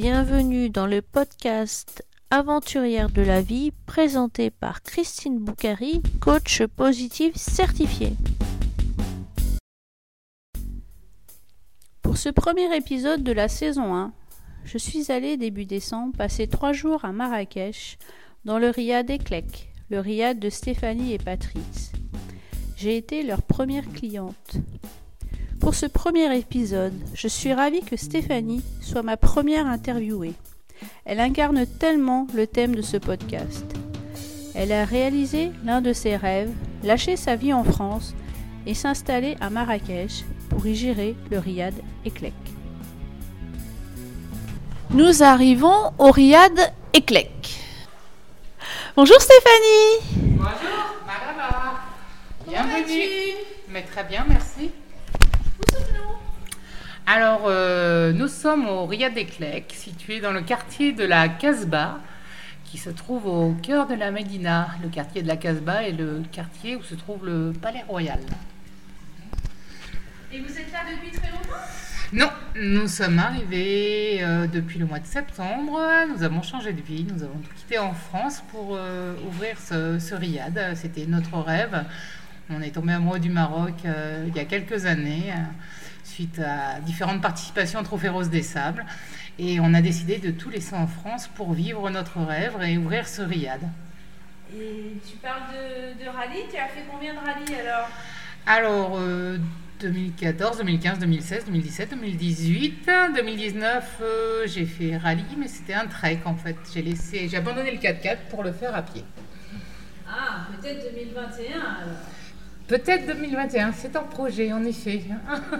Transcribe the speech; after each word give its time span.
Bienvenue 0.00 0.70
dans 0.70 0.86
le 0.86 1.02
podcast 1.02 2.06
Aventurière 2.30 3.10
de 3.10 3.20
la 3.20 3.42
vie 3.42 3.72
présenté 3.84 4.48
par 4.48 4.82
Christine 4.84 5.40
Boucari, 5.40 6.00
coach 6.20 6.62
positif 6.76 7.34
certifié. 7.34 8.12
Pour 12.00 12.16
ce 12.16 12.28
premier 12.28 12.72
épisode 12.76 13.24
de 13.24 13.32
la 13.32 13.48
saison 13.48 13.92
1, 13.92 14.12
je 14.64 14.78
suis 14.78 15.10
allée 15.10 15.36
début 15.36 15.64
décembre 15.64 16.16
passer 16.16 16.46
trois 16.46 16.72
jours 16.72 17.04
à 17.04 17.10
Marrakech 17.10 17.98
dans 18.44 18.60
le 18.60 18.70
riad 18.70 19.10
Eklek, 19.10 19.72
le 19.90 19.98
riad 19.98 20.38
de 20.38 20.48
Stéphanie 20.48 21.14
et 21.14 21.18
Patrice. 21.18 21.90
J'ai 22.76 22.96
été 22.96 23.24
leur 23.24 23.42
première 23.42 23.88
cliente. 23.88 24.58
Pour 25.60 25.74
ce 25.74 25.86
premier 25.86 26.36
épisode, 26.38 26.94
je 27.14 27.28
suis 27.28 27.52
ravie 27.52 27.82
que 27.82 27.96
Stéphanie 27.96 28.62
soit 28.80 29.02
ma 29.02 29.16
première 29.16 29.66
interviewée. 29.66 30.34
Elle 31.04 31.20
incarne 31.20 31.66
tellement 31.66 32.26
le 32.34 32.46
thème 32.46 32.74
de 32.74 32.82
ce 32.82 32.96
podcast. 32.96 33.64
Elle 34.54 34.72
a 34.72 34.84
réalisé 34.84 35.50
l'un 35.64 35.80
de 35.80 35.92
ses 35.92 36.16
rêves, 36.16 36.52
lâcher 36.84 37.16
sa 37.16 37.34
vie 37.34 37.52
en 37.52 37.64
France 37.64 38.14
et 38.66 38.74
s'installer 38.74 39.36
à 39.40 39.50
Marrakech 39.50 40.24
pour 40.48 40.64
y 40.66 40.74
gérer 40.74 41.16
le 41.30 41.38
riad 41.38 41.74
Eklek. 42.04 42.34
Nous 44.90 45.22
arrivons 45.22 45.92
au 45.98 46.10
riad 46.12 46.72
Eklek. 46.94 47.60
Bonjour 48.96 49.20
Stéphanie 49.20 50.36
Bonjour, 50.36 50.96
Maraba. 51.06 51.80
Bienvenue. 52.46 53.34
Mais 53.68 53.82
très 53.82 54.04
bien, 54.04 54.24
merci. 54.28 54.70
Alors, 57.10 57.44
euh, 57.46 58.12
nous 58.12 58.28
sommes 58.28 58.68
au 58.68 58.84
Riad 58.84 59.16
Eklek, 59.16 59.72
situé 59.74 60.20
dans 60.20 60.30
le 60.30 60.42
quartier 60.42 60.92
de 60.92 61.04
la 61.04 61.30
Casbah, 61.30 62.00
qui 62.64 62.76
se 62.76 62.90
trouve 62.90 63.24
au 63.24 63.54
cœur 63.62 63.86
de 63.86 63.94
la 63.94 64.10
Médina. 64.10 64.68
Le 64.82 64.90
quartier 64.90 65.22
de 65.22 65.26
la 65.26 65.38
Casbah 65.38 65.84
est 65.84 65.92
le 65.92 66.22
quartier 66.30 66.76
où 66.76 66.82
se 66.82 66.94
trouve 66.94 67.24
le 67.24 67.54
Palais 67.62 67.82
Royal. 67.88 68.20
Et 70.30 70.38
vous 70.40 70.50
êtes 70.50 70.70
là 70.70 70.80
depuis 70.90 71.10
très 71.18 71.30
longtemps? 71.30 71.64
Non, 72.12 72.28
nous 72.56 72.86
sommes 72.86 73.18
arrivés 73.18 74.18
euh, 74.20 74.46
depuis 74.46 74.78
le 74.78 74.84
mois 74.84 74.98
de 74.98 75.06
septembre. 75.06 75.80
Nous 76.14 76.22
avons 76.22 76.42
changé 76.42 76.74
de 76.74 76.82
vie. 76.82 77.06
Nous 77.10 77.22
avons 77.22 77.40
quitté 77.56 77.78
en 77.78 77.94
France 77.94 78.42
pour 78.50 78.76
euh, 78.76 79.14
ouvrir 79.26 79.58
ce, 79.58 79.98
ce 79.98 80.14
riad. 80.14 80.60
C'était 80.74 81.06
notre 81.06 81.38
rêve. 81.38 81.86
On 82.50 82.60
est 82.60 82.70
tombé 82.70 82.92
amoureux 82.92 83.18
du 83.18 83.30
Maroc 83.30 83.74
euh, 83.84 84.24
il 84.26 84.34
y 84.34 84.40
a 84.40 84.44
quelques 84.46 84.86
années, 84.86 85.34
suite 86.18 86.40
à 86.40 86.80
différentes 86.80 87.22
participations 87.22 87.78
au 87.78 87.84
Trophée 87.84 88.08
Rose 88.08 88.28
des 88.28 88.42
Sables. 88.42 88.84
Et 89.38 89.60
on 89.60 89.72
a 89.72 89.80
décidé 89.80 90.18
de 90.18 90.32
tout 90.32 90.50
laisser 90.50 90.74
en 90.74 90.88
France 90.88 91.28
pour 91.28 91.52
vivre 91.52 91.88
notre 91.90 92.18
rêve 92.18 92.56
et 92.60 92.76
ouvrir 92.76 93.06
ce 93.06 93.22
riad. 93.22 93.60
Et 94.52 94.94
tu 95.08 95.16
parles 95.18 95.42
de, 95.52 96.02
de 96.02 96.08
rallye, 96.08 96.42
tu 96.50 96.56
as 96.56 96.66
fait 96.66 96.84
combien 96.90 97.14
de 97.14 97.20
rallyes 97.20 97.54
alors? 97.60 97.88
Alors, 98.46 98.96
euh, 98.98 99.38
2014, 99.78 100.58
2015, 100.58 100.98
2016, 100.98 101.44
2017, 101.44 101.90
2018, 101.90 102.90
2019, 103.14 103.98
euh, 104.00 104.42
j'ai 104.46 104.66
fait 104.66 104.96
rallye, 104.96 105.22
mais 105.36 105.46
c'était 105.46 105.74
un 105.74 105.86
trek 105.86 106.18
en 106.24 106.34
fait. 106.34 106.56
J'ai 106.74 106.82
laissé, 106.82 107.28
j'ai 107.28 107.36
abandonné 107.36 107.70
le 107.70 107.78
4x4 107.78 108.16
pour 108.28 108.42
le 108.42 108.50
faire 108.50 108.74
à 108.74 108.82
pied. 108.82 109.04
Ah, 110.08 110.48
peut-être 110.50 110.92
2021 110.92 111.60
alors. 111.60 111.98
Peut-être 112.68 113.06
2021, 113.06 113.72
c'est 113.72 113.96
un 113.96 114.02
projet 114.02 114.52
en 114.52 114.62
effet. 114.62 115.00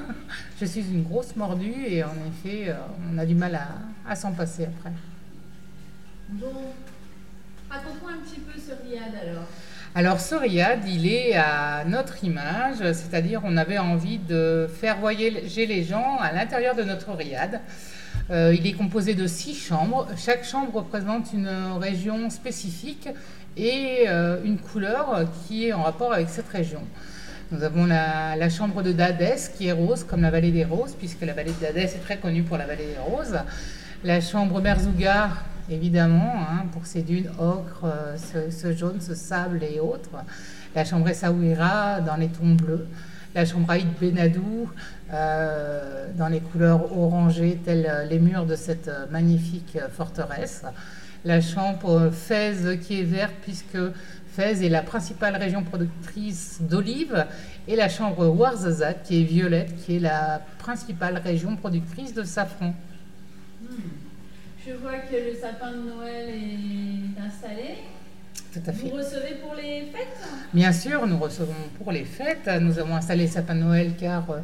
Je 0.60 0.66
suis 0.66 0.82
une 0.82 1.04
grosse 1.04 1.34
mordue 1.36 1.86
et 1.88 2.04
en 2.04 2.12
effet, 2.28 2.68
euh, 2.68 2.74
on 3.10 3.16
a 3.16 3.24
du 3.24 3.34
mal 3.34 3.54
à, 3.54 3.68
à 4.06 4.14
s'en 4.14 4.32
passer 4.32 4.64
après. 4.64 4.92
Bon, 6.28 6.52
raconte-moi 7.70 8.10
un 8.12 8.28
petit 8.28 8.40
peu 8.40 8.60
ce 8.60 8.72
riad 8.86 9.14
alors. 9.22 9.46
Alors 9.94 10.20
ce 10.20 10.34
riad, 10.34 10.86
il 10.86 11.06
est 11.10 11.34
à 11.34 11.82
notre 11.86 12.22
image, 12.24 12.76
c'est-à-dire 12.92 13.40
on 13.42 13.56
avait 13.56 13.78
envie 13.78 14.18
de 14.18 14.68
faire 14.70 14.98
voyager 14.98 15.64
les 15.64 15.84
gens 15.84 16.18
à 16.20 16.32
l'intérieur 16.32 16.76
de 16.76 16.82
notre 16.82 17.12
riad. 17.12 17.62
Euh, 18.30 18.54
il 18.54 18.66
est 18.66 18.74
composé 18.74 19.14
de 19.14 19.26
six 19.26 19.54
chambres. 19.54 20.06
Chaque 20.18 20.44
chambre 20.44 20.74
représente 20.74 21.32
une 21.32 21.48
région 21.80 22.28
spécifique 22.28 23.08
et 23.58 24.04
euh, 24.08 24.38
une 24.44 24.58
couleur 24.58 25.24
qui 25.46 25.66
est 25.66 25.72
en 25.72 25.82
rapport 25.82 26.12
avec 26.12 26.28
cette 26.28 26.48
région. 26.48 26.80
Nous 27.50 27.62
avons 27.62 27.86
la, 27.86 28.48
chambre 28.50 28.82
de 28.82 28.92
Dadès 28.92 29.50
qui 29.56 29.68
est 29.68 29.72
rose 29.72 30.04
comme 30.04 30.22
la 30.22 30.30
vallée 30.30 30.52
des 30.52 30.64
roses, 30.64 30.94
puisque 30.98 31.22
la 31.22 31.32
vallée 31.32 31.52
de 31.52 31.60
Dadès 31.66 31.84
est 31.84 32.02
très 32.02 32.18
connue 32.18 32.42
pour 32.42 32.58
la 32.58 32.66
vallée 32.66 32.86
des 32.86 32.98
roses. 32.98 33.38
La 34.04 34.20
chambre 34.20 34.60
Merzouga, 34.60 35.30
évidemment, 35.70 36.34
hein, 36.38 36.66
pour 36.72 36.86
ses 36.86 37.02
dunes 37.02 37.30
ocre, 37.38 37.84
euh, 37.84 38.50
ce, 38.50 38.72
jaune, 38.72 39.00
ce 39.00 39.14
sable 39.14 39.64
et 39.64 39.80
autres. 39.80 40.10
La 40.74 40.84
chambre 40.84 41.08
Essaouira 41.08 42.00
dans 42.02 42.16
les 42.16 42.28
tons 42.28 42.54
bleus. 42.54 42.86
La 43.34 43.44
chambre 43.44 43.70
Aïd 43.70 43.88
Benadou 44.00 44.70
euh, 45.12 46.06
dans 46.16 46.28
les 46.28 46.40
couleurs 46.40 46.96
orangées, 46.96 47.58
telles 47.64 48.06
les 48.10 48.18
murs 48.18 48.46
de 48.46 48.56
cette 48.56 48.90
magnifique 49.10 49.78
forteresse. 49.90 50.64
La 51.24 51.40
chambre 51.40 52.10
Fès 52.10 52.78
qui 52.80 53.00
est 53.00 53.04
verte, 53.04 53.34
puisque 53.42 53.78
Fès 54.32 54.62
est 54.62 54.68
la 54.68 54.82
principale 54.82 55.36
région 55.36 55.64
productrice 55.64 56.58
d'olives. 56.60 57.26
Et 57.66 57.76
la 57.76 57.88
chambre 57.88 58.28
Ouarzazate 58.28 59.02
qui 59.02 59.20
est 59.20 59.24
violette, 59.24 59.74
qui 59.84 59.96
est 59.96 60.00
la 60.00 60.40
principale 60.58 61.18
région 61.18 61.56
productrice 61.56 62.14
de 62.14 62.22
safran. 62.22 62.74
Je 64.66 64.72
vois 64.74 64.98
que 64.98 65.16
le 65.16 65.34
sapin 65.38 65.72
de 65.72 65.90
Noël 65.90 66.28
est 66.28 67.20
installé. 67.20 67.74
Tout 68.52 68.60
à 68.66 68.72
fait. 68.72 68.88
Vous 68.88 68.96
recevez 68.96 69.34
pour 69.42 69.54
les 69.54 69.82
fêtes? 69.92 70.28
Bien 70.54 70.72
sûr, 70.72 71.06
nous 71.06 71.18
recevons 71.18 71.52
pour 71.76 71.92
les 71.92 72.04
fêtes. 72.04 72.48
Nous 72.60 72.78
avons 72.78 72.96
installé 72.96 73.24
le 73.24 73.30
sapin 73.30 73.54
de 73.54 73.60
Noël 73.60 73.92
car 73.98 74.30
euh, 74.30 74.38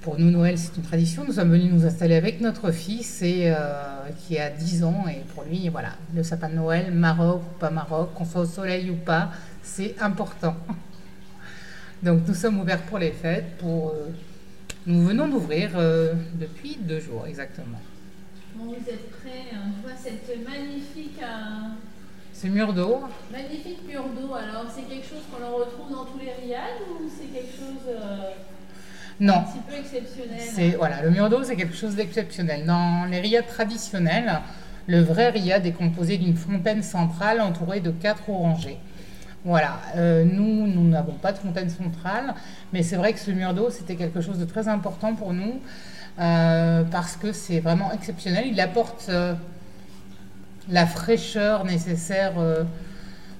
pour 0.00 0.18
nous, 0.18 0.30
Noël, 0.30 0.56
c'est 0.56 0.74
une 0.76 0.82
tradition. 0.82 1.24
Nous 1.26 1.34
sommes 1.34 1.50
venus 1.50 1.70
nous 1.70 1.84
installer 1.84 2.14
avec 2.14 2.40
notre 2.40 2.70
fils 2.70 3.20
et, 3.20 3.52
euh, 3.54 4.08
qui 4.18 4.38
a 4.38 4.48
10 4.48 4.84
ans. 4.84 5.04
Et 5.08 5.20
pour 5.34 5.44
lui, 5.44 5.68
voilà, 5.68 5.90
le 6.14 6.22
sapin 6.22 6.48
de 6.48 6.54
Noël, 6.54 6.90
Maroc 6.90 7.42
ou 7.42 7.58
pas 7.58 7.70
Maroc, 7.70 8.14
qu'on 8.14 8.24
soit 8.24 8.42
au 8.42 8.46
soleil 8.46 8.88
ou 8.90 8.96
pas, 8.96 9.30
c'est 9.62 10.00
important. 10.00 10.56
Donc 12.02 12.26
nous 12.26 12.34
sommes 12.34 12.58
ouverts 12.60 12.82
pour 12.82 12.98
les 12.98 13.10
fêtes. 13.12 13.58
Pour, 13.58 13.90
euh, 13.90 14.08
nous 14.86 15.04
venons 15.04 15.28
d'ouvrir 15.28 15.72
euh, 15.74 16.14
depuis 16.34 16.78
deux 16.80 17.00
jours 17.00 17.26
exactement. 17.26 17.80
Bon, 18.54 18.68
vous 18.68 18.90
êtes 18.90 19.10
prêts 19.10 19.52
hein. 19.52 19.70
Je 19.76 19.86
vois 19.86 19.98
cette 20.02 20.48
magnifique, 20.48 21.20
Ce 22.32 22.46
mur 22.46 22.72
d'eau, 22.72 23.02
magnifique 23.30 23.86
mur 23.86 24.04
d'eau. 24.18 24.34
Alors, 24.34 24.64
c'est 24.74 24.88
quelque 24.88 25.06
chose 25.06 25.22
qu'on 25.30 25.44
en 25.44 25.56
retrouve 25.56 25.92
dans 25.92 26.06
tous 26.06 26.18
les 26.18 26.32
riads 26.32 26.80
ou 26.88 27.06
c'est 27.06 27.26
quelque 27.26 27.52
chose 27.54 27.94
un 29.20 29.24
non. 29.24 29.42
petit 29.42 29.58
peu 29.68 29.74
exceptionnel 29.78 30.38
C'est 30.40 30.70
voilà, 30.70 31.02
le 31.02 31.10
mur 31.10 31.28
d'eau, 31.28 31.42
c'est 31.44 31.56
quelque 31.56 31.76
chose 31.76 31.94
d'exceptionnel. 31.94 32.64
Dans 32.64 33.04
les 33.10 33.20
riads 33.20 33.42
traditionnels, 33.42 34.40
le 34.86 35.00
vrai 35.02 35.30
riad 35.30 35.64
est 35.66 35.72
composé 35.72 36.16
d'une 36.16 36.36
fontaine 36.36 36.82
centrale 36.82 37.40
entourée 37.40 37.80
de 37.80 37.90
quatre 37.90 38.28
orangers. 38.28 38.78
Voilà, 39.44 39.80
Euh, 39.96 40.24
nous, 40.24 40.66
nous 40.66 40.86
n'avons 40.88 41.14
pas 41.14 41.32
de 41.32 41.38
fontaine 41.38 41.70
centrale, 41.70 42.34
mais 42.72 42.82
c'est 42.82 42.96
vrai 42.96 43.12
que 43.14 43.18
ce 43.18 43.30
mur 43.30 43.54
d'eau, 43.54 43.70
c'était 43.70 43.96
quelque 43.96 44.20
chose 44.20 44.38
de 44.38 44.44
très 44.44 44.68
important 44.68 45.14
pour 45.14 45.32
nous 45.32 45.60
euh, 46.18 46.82
parce 46.90 47.16
que 47.16 47.32
c'est 47.32 47.60
vraiment 47.60 47.90
exceptionnel. 47.92 48.44
Il 48.46 48.60
apporte 48.60 49.06
euh, 49.08 49.32
la 50.68 50.86
fraîcheur 50.86 51.64
nécessaire 51.64 52.32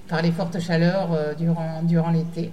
par 0.07 0.21
les 0.21 0.31
fortes 0.31 0.59
chaleurs 0.59 1.35
durant, 1.37 1.83
durant 1.83 2.09
l'été. 2.09 2.51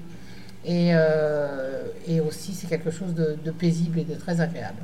Et, 0.64 0.90
euh, 0.92 1.84
et 2.06 2.20
aussi, 2.20 2.52
c'est 2.54 2.66
quelque 2.66 2.90
chose 2.90 3.14
de, 3.14 3.36
de 3.44 3.50
paisible 3.50 3.98
et 4.00 4.04
de 4.04 4.14
très 4.14 4.40
agréable. 4.40 4.82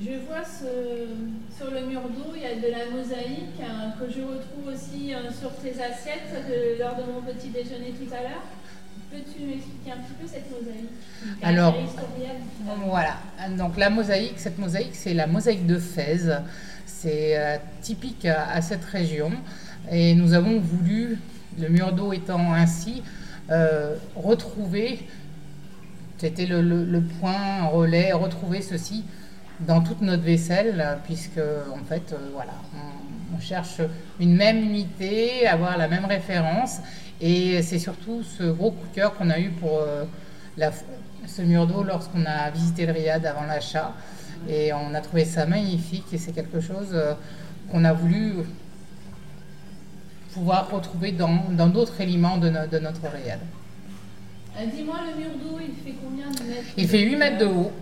Je 0.00 0.10
vois 0.26 0.42
ce- 0.44 1.54
sur 1.56 1.70
le 1.70 1.86
mur 1.86 2.00
d'eau, 2.02 2.32
il 2.34 2.42
y 2.42 2.46
a 2.46 2.54
de 2.56 2.72
la 2.72 2.90
mosaïque 2.96 3.60
hein, 3.62 3.92
que 4.00 4.10
je 4.10 4.20
retrouve 4.22 4.72
aussi 4.74 5.14
euh, 5.14 5.30
sur 5.30 5.54
tes 5.56 5.70
assiettes 5.70 6.32
de- 6.48 6.80
lors 6.80 6.96
de 6.96 7.02
mon 7.12 7.20
petit 7.22 7.48
déjeuner 7.50 7.90
tout 7.92 8.12
à 8.12 8.22
l'heure. 8.22 8.42
Peux-tu 9.10 9.44
m'expliquer 9.44 9.92
un 9.92 9.96
petit 10.02 10.14
peu 10.20 10.26
cette 10.26 10.50
mosaïque 10.50 10.90
Alors. 11.42 11.74
Voilà, 12.86 13.16
donc 13.58 13.76
la 13.76 13.90
mosaïque, 13.90 14.38
cette 14.38 14.58
mosaïque, 14.58 14.94
c'est 14.94 15.12
la 15.14 15.26
mosaïque 15.26 15.66
de 15.66 15.78
Fès. 15.78 16.30
C'est 16.86 17.36
euh, 17.38 17.58
typique 17.82 18.24
à, 18.24 18.48
à 18.50 18.62
cette 18.62 18.84
région. 18.86 19.30
Et 19.90 20.14
nous 20.14 20.32
avons 20.32 20.58
voulu, 20.58 21.18
le 21.58 21.68
mur 21.68 21.92
d'eau 21.92 22.12
étant 22.12 22.52
ainsi, 22.52 23.02
euh, 23.50 23.96
retrouver, 24.16 25.06
c'était 26.18 26.46
le, 26.46 26.62
le- 26.62 27.00
point 27.20 27.66
relais, 27.66 28.12
retrouver 28.12 28.62
ceci 28.62 29.04
dans 29.60 29.80
toute 29.80 30.00
notre 30.02 30.22
vaisselle, 30.22 30.98
puisque 31.04 31.38
en 31.38 31.84
fait, 31.84 32.12
euh, 32.12 32.16
voilà, 32.32 32.52
on, 32.74 33.40
cherche 33.40 33.80
une 34.20 34.36
même 34.36 34.58
unité, 34.58 35.48
avoir 35.48 35.76
la 35.76 35.88
même 35.88 36.04
référence. 36.04 36.78
Et 37.20 37.60
c'est 37.62 37.80
surtout 37.80 38.22
ce 38.22 38.44
gros 38.44 38.70
coup 38.70 38.86
de 38.88 38.94
cœur 38.94 39.14
qu'on 39.16 39.30
a 39.30 39.40
eu 39.40 39.50
pour 39.50 39.80
euh, 39.80 40.04
ce 41.26 41.42
mur 41.42 41.66
d'eau 41.66 41.82
lorsqu'on 41.82 42.24
a 42.24 42.50
visité 42.50 42.86
le 42.86 42.92
Riad 42.92 43.24
avant 43.26 43.44
l'achat. 43.44 43.94
Et 44.48 44.72
on 44.72 44.94
a 44.94 45.00
trouvé 45.00 45.24
ça 45.24 45.46
magnifique 45.46 46.04
et 46.12 46.18
c'est 46.18 46.32
quelque 46.32 46.60
chose 46.60 46.90
euh, 46.92 47.14
qu'on 47.70 47.84
a 47.84 47.92
voulu 47.92 48.34
pouvoir 50.32 50.70
retrouver 50.70 51.12
dans 51.12 51.66
d'autres 51.68 52.00
éléments 52.00 52.38
de, 52.38 52.48
no- 52.48 52.66
de 52.66 52.78
notre 52.78 53.02
riad. 53.02 53.40
Euh, 54.58 54.66
Dis-moi, 54.74 54.96
le 55.10 55.18
mur 55.20 55.30
d'eau, 55.42 55.58
il 55.60 55.74
fait 55.84 55.96
combien 56.02 56.26
de 56.30 56.42
mètres 56.44 56.68
Il 56.76 56.88
fait 56.88 57.00
8 57.00 57.16
mètres 57.16 57.38
de 57.38 57.46
haut. 57.46 57.72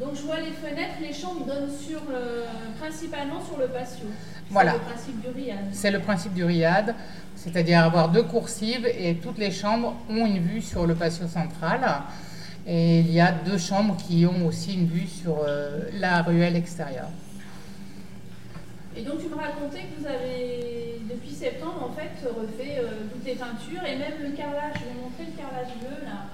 Donc 0.00 0.14
je 0.16 0.22
vois 0.22 0.40
les 0.40 0.50
fenêtres, 0.52 0.94
les 1.00 1.12
chambres 1.12 1.44
donnent 1.46 1.70
sur 1.70 2.00
le, 2.10 2.44
principalement 2.80 3.44
sur 3.44 3.58
le 3.58 3.66
patio. 3.66 4.06
C'est 4.08 4.52
Voilà. 4.52 4.72
le 4.74 4.78
principe 4.80 5.20
du 5.20 5.28
riad. 5.28 5.58
C'est 5.72 5.90
le 5.90 6.00
principe 6.00 6.34
du 6.34 6.44
riad, 6.44 6.94
c'est-à-dire 7.36 7.80
avoir 7.80 8.08
deux 8.08 8.22
coursives 8.22 8.86
et 8.86 9.16
toutes 9.16 9.38
les 9.38 9.50
chambres 9.50 9.94
ont 10.08 10.26
une 10.26 10.38
vue 10.38 10.62
sur 10.62 10.86
le 10.86 10.94
patio 10.94 11.26
central. 11.28 11.80
Et 12.66 13.00
il 13.00 13.10
y 13.12 13.20
a 13.20 13.32
deux 13.32 13.58
chambres 13.58 13.96
qui 13.96 14.24
ont 14.26 14.46
aussi 14.46 14.74
une 14.74 14.86
vue 14.86 15.06
sur 15.06 15.38
euh, 15.46 15.80
la 15.94 16.22
ruelle 16.22 16.54
extérieure. 16.56 17.08
Et 18.96 19.02
donc 19.02 19.20
tu 19.20 19.28
me 19.28 19.34
racontais 19.34 19.84
que 19.88 20.00
vous 20.00 20.06
avez, 20.06 21.00
depuis 21.10 21.34
septembre, 21.34 21.90
en 21.90 21.92
fait, 21.92 22.10
refait 22.28 22.78
euh, 22.78 22.88
toutes 23.12 23.24
les 23.24 23.34
peintures 23.34 23.82
et 23.86 23.96
même 23.96 24.12
le 24.22 24.30
carrelage. 24.36 24.74
Je 24.76 24.84
vais 24.84 25.02
montrer 25.02 25.24
le 25.26 25.40
carrelage 25.42 25.72
bleu 25.80 26.04
là. 26.04 26.26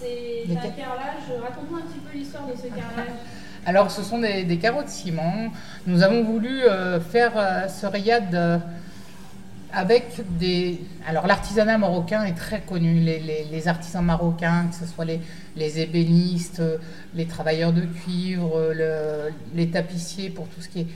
C'est 0.00 0.44
un 0.50 0.60
ca- 0.62 0.68
carrelage. 0.70 1.40
Raconte-moi 1.42 1.80
un 1.80 1.86
petit 1.86 1.98
peu 2.00 2.18
l'histoire 2.18 2.46
de 2.46 2.52
ce 2.56 2.68
carrelage. 2.68 3.14
Alors, 3.66 3.90
ce 3.90 4.02
sont 4.02 4.18
des, 4.18 4.44
des 4.44 4.56
carreaux 4.56 4.82
de 4.82 4.88
ciment. 4.88 5.52
Nous 5.86 6.02
avons 6.02 6.24
voulu 6.24 6.62
euh, 6.62 6.98
faire 7.00 7.32
ce 7.68 7.86
euh, 8.34 8.58
avec 9.78 10.20
des. 10.38 10.80
Alors, 11.06 11.26
l'artisanat 11.26 11.78
marocain 11.78 12.24
est 12.24 12.34
très 12.34 12.60
connu. 12.60 13.00
Les, 13.00 13.20
les- 13.50 13.68
artisans 13.68 14.04
marocains, 14.04 14.66
que 14.70 14.74
ce 14.74 14.86
soit 14.92 15.04
les, 15.04 15.20
les 15.56 15.80
ébénistes, 15.80 16.62
les 17.14 17.26
travailleurs 17.26 17.72
de 17.72 17.82
cuivre, 17.82 18.72
le- 18.74 19.32
les 19.54 19.68
tapissiers, 19.68 20.30
pour 20.30 20.48
tout 20.48 20.60
ce 20.60 20.68
qui 20.68 20.80
est. 20.80 20.86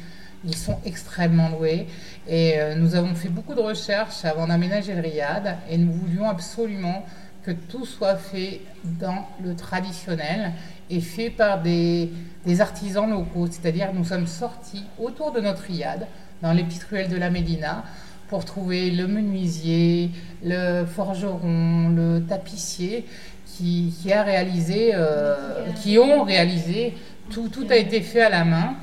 Ils 0.45 0.57
sont 0.57 0.79
extrêmement 0.85 1.51
doués. 1.51 1.87
Et 2.29 2.55
euh, 2.59 2.75
nous 2.75 2.97
avons 2.97 3.15
fait 3.15 3.29
beaucoup 3.29 3.55
de 3.55 3.61
recherches 3.61 4.25
avant 4.25 4.49
d'aménager 4.49 4.95
le 4.95 5.01
riad. 5.01 5.57
Et 5.71 5.79
nous 5.79 5.93
voulions 5.93 6.29
absolument 6.29 7.07
que 7.45 7.53
tout 7.53 7.87
soit 7.87 8.17
fait 8.17 8.61
dans 8.85 9.27
le 9.45 9.55
traditionnel 9.55 10.53
et 10.91 11.01
fait 11.01 11.31
par 11.31 11.63
des, 11.63 12.11
des 12.45 12.61
artisans 12.61 13.09
locaux. 13.09 13.47
C'est-à-dire 13.47 13.93
nous 13.95 14.05
sommes 14.05 14.27
sortis 14.27 14.85
autour 14.99 15.31
de 15.31 15.41
notre 15.41 15.63
riad, 15.63 16.07
dans 16.43 16.53
les 16.53 16.65
petites 16.65 16.85
ruelles 16.85 17.09
de 17.09 17.17
la 17.17 17.31
Médina, 17.31 17.85
pour 18.33 18.47
trouver 18.47 18.91
le 18.91 19.07
menuisier, 19.07 20.09
le 20.43 20.87
forgeron, 20.87 21.91
le 21.91 22.25
tapissier 22.27 23.05
qui, 23.45 23.93
a 24.11 24.23
réalisé, 24.23 24.93
euh, 24.95 25.37
qui 25.83 25.99
ont 25.99 26.23
réalisé, 26.23 26.95
tout, 27.29 27.51
a 27.69 27.77
été 27.77 28.01
fait 28.01 28.23
à 28.23 28.31
la 28.31 28.47
main. 28.47 28.77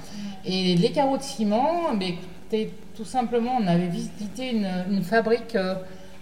Et 0.46 0.76
les 0.76 0.92
carreaux 0.92 1.18
de 1.18 1.24
ciment, 1.24 1.96
mais 1.98 2.10
écoutez, 2.10 2.72
tout 2.96 3.06
simplement, 3.06 3.58
on 3.60 3.66
avait 3.66 3.88
visité 3.88 4.52
une, 4.52 5.02
fabrique 5.02 5.56
euh, 5.56 5.74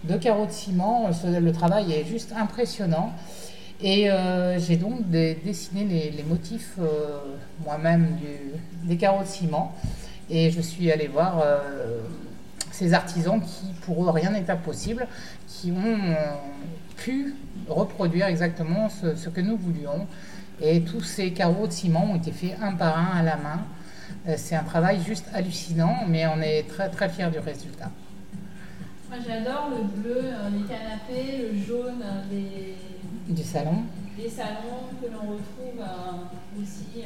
de 0.04 0.16
carreaux 0.16 0.46
de 0.46 0.50
ciment. 0.50 1.10
Le 1.22 1.52
travail 1.52 1.92
est 1.92 2.06
juste 2.06 2.32
impressionnant. 2.34 3.12
Et 3.82 4.10
euh, 4.10 4.58
j'ai 4.58 4.76
donc 4.76 5.06
dessiné 5.10 6.12
les, 6.16 6.22
motifs 6.22 6.78
moi-même 7.62 8.08
des 8.84 8.96
carreaux 8.96 9.22
de 9.22 9.28
ciment. 9.28 9.74
Et 10.30 10.50
je 10.50 10.62
suis 10.62 10.90
allée 10.90 11.08
voir 11.08 11.42
ces 12.78 12.94
artisans 12.94 13.40
qui, 13.40 13.66
pour 13.84 14.04
eux, 14.04 14.10
rien 14.10 14.30
n'est 14.30 14.48
impossible, 14.48 15.06
qui 15.48 15.72
ont 15.72 16.00
euh, 16.10 16.14
pu 16.96 17.34
reproduire 17.68 18.26
exactement 18.26 18.88
ce, 18.88 19.16
ce 19.16 19.28
que 19.28 19.40
nous 19.40 19.56
voulions. 19.56 20.06
Et 20.60 20.82
tous 20.82 21.00
ces 21.02 21.32
carreaux 21.32 21.66
de 21.66 21.72
ciment 21.72 22.04
ont 22.12 22.16
été 22.16 22.30
faits 22.32 22.56
un 22.62 22.72
par 22.72 22.96
un 22.98 23.18
à 23.18 23.22
la 23.22 23.36
main. 23.36 23.60
Euh, 24.28 24.34
C'est 24.36 24.54
un 24.56 24.62
travail 24.72 25.00
juste 25.04 25.26
hallucinant, 25.34 25.96
mais 26.08 26.26
on 26.26 26.40
est 26.40 26.62
très 26.68 26.88
très 26.88 27.08
fiers 27.08 27.30
du 27.30 27.38
résultat. 27.40 27.90
Moi 29.08 29.18
j'adore 29.26 29.70
le 29.70 29.82
bleu, 30.00 30.20
euh, 30.22 30.50
les 30.54 30.64
canapés, 30.72 31.48
le 31.50 31.58
jaune 31.66 32.02
euh, 32.04 32.22
des, 32.30 32.76
Du 33.34 33.42
salon. 33.42 33.78
des 34.16 34.28
salons 34.28 34.82
que 35.00 35.06
l'on 35.12 35.26
retrouve 35.34 35.80
euh, 35.80 36.62
aussi 36.62 37.02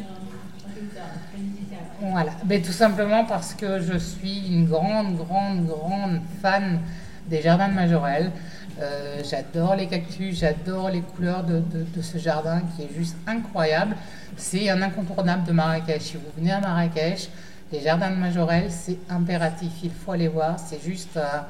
Voilà, 2.01 2.33
mais 2.47 2.61
tout 2.61 2.73
simplement 2.73 3.25
parce 3.25 3.55
que 3.55 3.81
je 3.81 3.97
suis 3.97 4.49
une 4.49 4.67
grande, 4.67 5.17
grande, 5.17 5.67
grande 5.67 6.21
fan 6.41 6.81
des 7.29 7.43
jardins 7.43 7.69
de 7.69 7.75
Majorelle. 7.75 8.33
Euh, 8.81 9.23
j'adore 9.29 9.77
les 9.77 9.87
cactus, 9.87 10.39
j'adore 10.41 10.91
les 10.91 11.01
couleurs 11.03 11.45
de, 11.45 11.61
de- 11.61 12.03
ce 12.03 12.19
jardin 12.19 12.63
qui 12.75 12.83
est 12.83 12.95
juste 12.97 13.17
incroyable. 13.27 13.97
C'est 14.37 14.69
un 14.71 14.81
incontournable 14.83 15.45
de 15.45 15.53
Marrakech. 15.53 16.03
Si 16.03 16.17
vous 16.17 16.23
venez 16.37 16.53
à 16.53 16.61
Marrakech, 16.61 17.29
les 17.71 17.81
jardins 17.81 18.11
de 18.11 18.17
Majorelle, 18.17 18.71
c'est 18.71 18.99
impératif. 19.09 19.71
Il 19.85 19.91
faut 19.91 20.13
aller 20.13 20.29
voir. 20.29 20.59
C'est 20.59 20.83
juste 20.83 21.17
euh, 21.17 21.41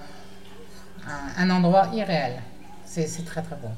un, 1.39 1.51
endroit 1.51 1.89
irréel. 1.95 2.35
C'est 2.85 3.07
c'est 3.07 3.25
très 3.25 3.43
très 3.43 3.57
bon. 3.57 3.71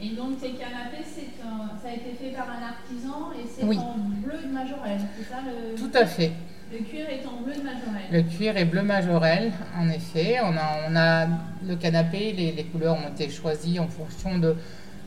Et 0.00 0.10
donc 0.10 0.38
tes 0.40 0.50
canapés, 0.50 1.04
un- 1.42 1.78
ça 1.82 1.88
a 1.88 1.94
été 1.94 2.12
fait 2.20 2.30
par 2.36 2.46
un 2.50 2.62
artisan 2.68 3.30
et 3.32 3.46
c'est 3.48 3.64
Oui. 3.64 3.78
en 3.78 3.94
bleu 3.98 4.38
de 4.46 4.52
Majorelle, 4.52 5.00
c'est 5.16 5.24
ça 5.24 5.36
le, 5.44 5.74
Tout 5.74 5.90
à 5.96 6.04
fait. 6.04 6.32
le 6.70 6.78
cuir 6.84 7.06
est 7.08 7.24
en 7.26 7.42
bleu 7.42 7.54
de 7.54 7.62
Majorelle. 7.62 8.10
Le 8.12 8.22
cuir 8.22 8.56
est 8.58 8.64
bleu 8.66 8.82
majorel, 8.82 9.52
en 9.78 9.88
effet. 9.88 10.36
On 10.44 10.54
a, 10.56 10.90
on 10.90 10.96
a 10.96 11.26
le 11.66 11.76
canapé, 11.76 12.32
les, 12.32 12.52
les 12.52 12.64
couleurs 12.64 12.96
ont 12.96 13.08
été 13.08 13.30
choisies 13.30 13.78
en 13.80 13.88
fonction 13.88 14.38
de, 14.38 14.54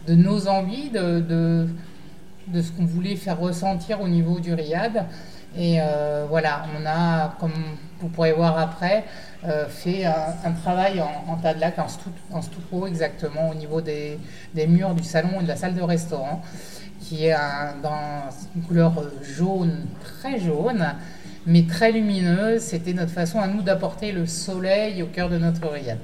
de 0.07 0.15
nos 0.15 0.47
envies, 0.47 0.89
de, 0.89 1.19
de, 1.19 1.67
de 2.47 2.61
ce 2.61 2.71
qu'on 2.71 2.85
voulait 2.85 3.15
faire 3.15 3.39
ressentir 3.39 4.01
au 4.01 4.07
niveau 4.07 4.39
du 4.39 4.53
riad. 4.55 5.05
Et 5.55 5.79
euh, 5.81 6.25
voilà, 6.27 6.65
on 6.79 6.85
a, 6.87 7.35
comme 7.39 7.53
vous 7.99 8.07
pourrez 8.09 8.31
voir 8.33 8.57
après, 8.57 9.05
euh, 9.45 9.67
fait 9.67 10.05
un, 10.05 10.13
un 10.45 10.51
travail 10.51 11.01
en, 11.01 11.31
en 11.31 11.35
tas 11.37 11.53
de 11.53 11.59
lac, 11.59 11.77
en, 11.79 11.87
stou- 11.87 12.11
en 12.31 12.41
stucco 12.41 12.87
exactement, 12.87 13.49
au 13.49 13.53
niveau 13.55 13.81
des, 13.81 14.19
des 14.53 14.67
murs 14.67 14.93
du 14.95 15.03
salon 15.03 15.39
et 15.39 15.43
de 15.43 15.47
la 15.47 15.55
salle 15.55 15.75
de 15.75 15.81
restaurant, 15.81 16.41
qui 17.01 17.25
est 17.25 17.33
un- 17.33 17.75
dans 17.81 18.29
une 18.55 18.61
couleur 18.63 18.93
jaune, 19.23 19.85
très 20.03 20.39
jaune, 20.39 20.85
mais 21.45 21.63
très 21.63 21.91
lumineuse. 21.91 22.61
C'était 22.61 22.93
notre 22.93 23.11
façon 23.11 23.39
à 23.39 23.47
nous 23.47 23.61
d'apporter 23.61 24.11
le 24.11 24.25
soleil 24.25 25.01
au 25.03 25.07
cœur 25.07 25.29
de 25.29 25.37
notre 25.37 25.67
riad. 25.67 25.97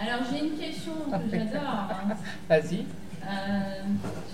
Alors 0.00 0.26
j'ai 0.30 0.46
une 0.46 0.58
question 0.58 0.92
que 1.10 1.30
j'adore. 1.36 1.62
hein. 1.90 2.14
Vas-y. 2.48 2.84
Euh, 3.26 3.82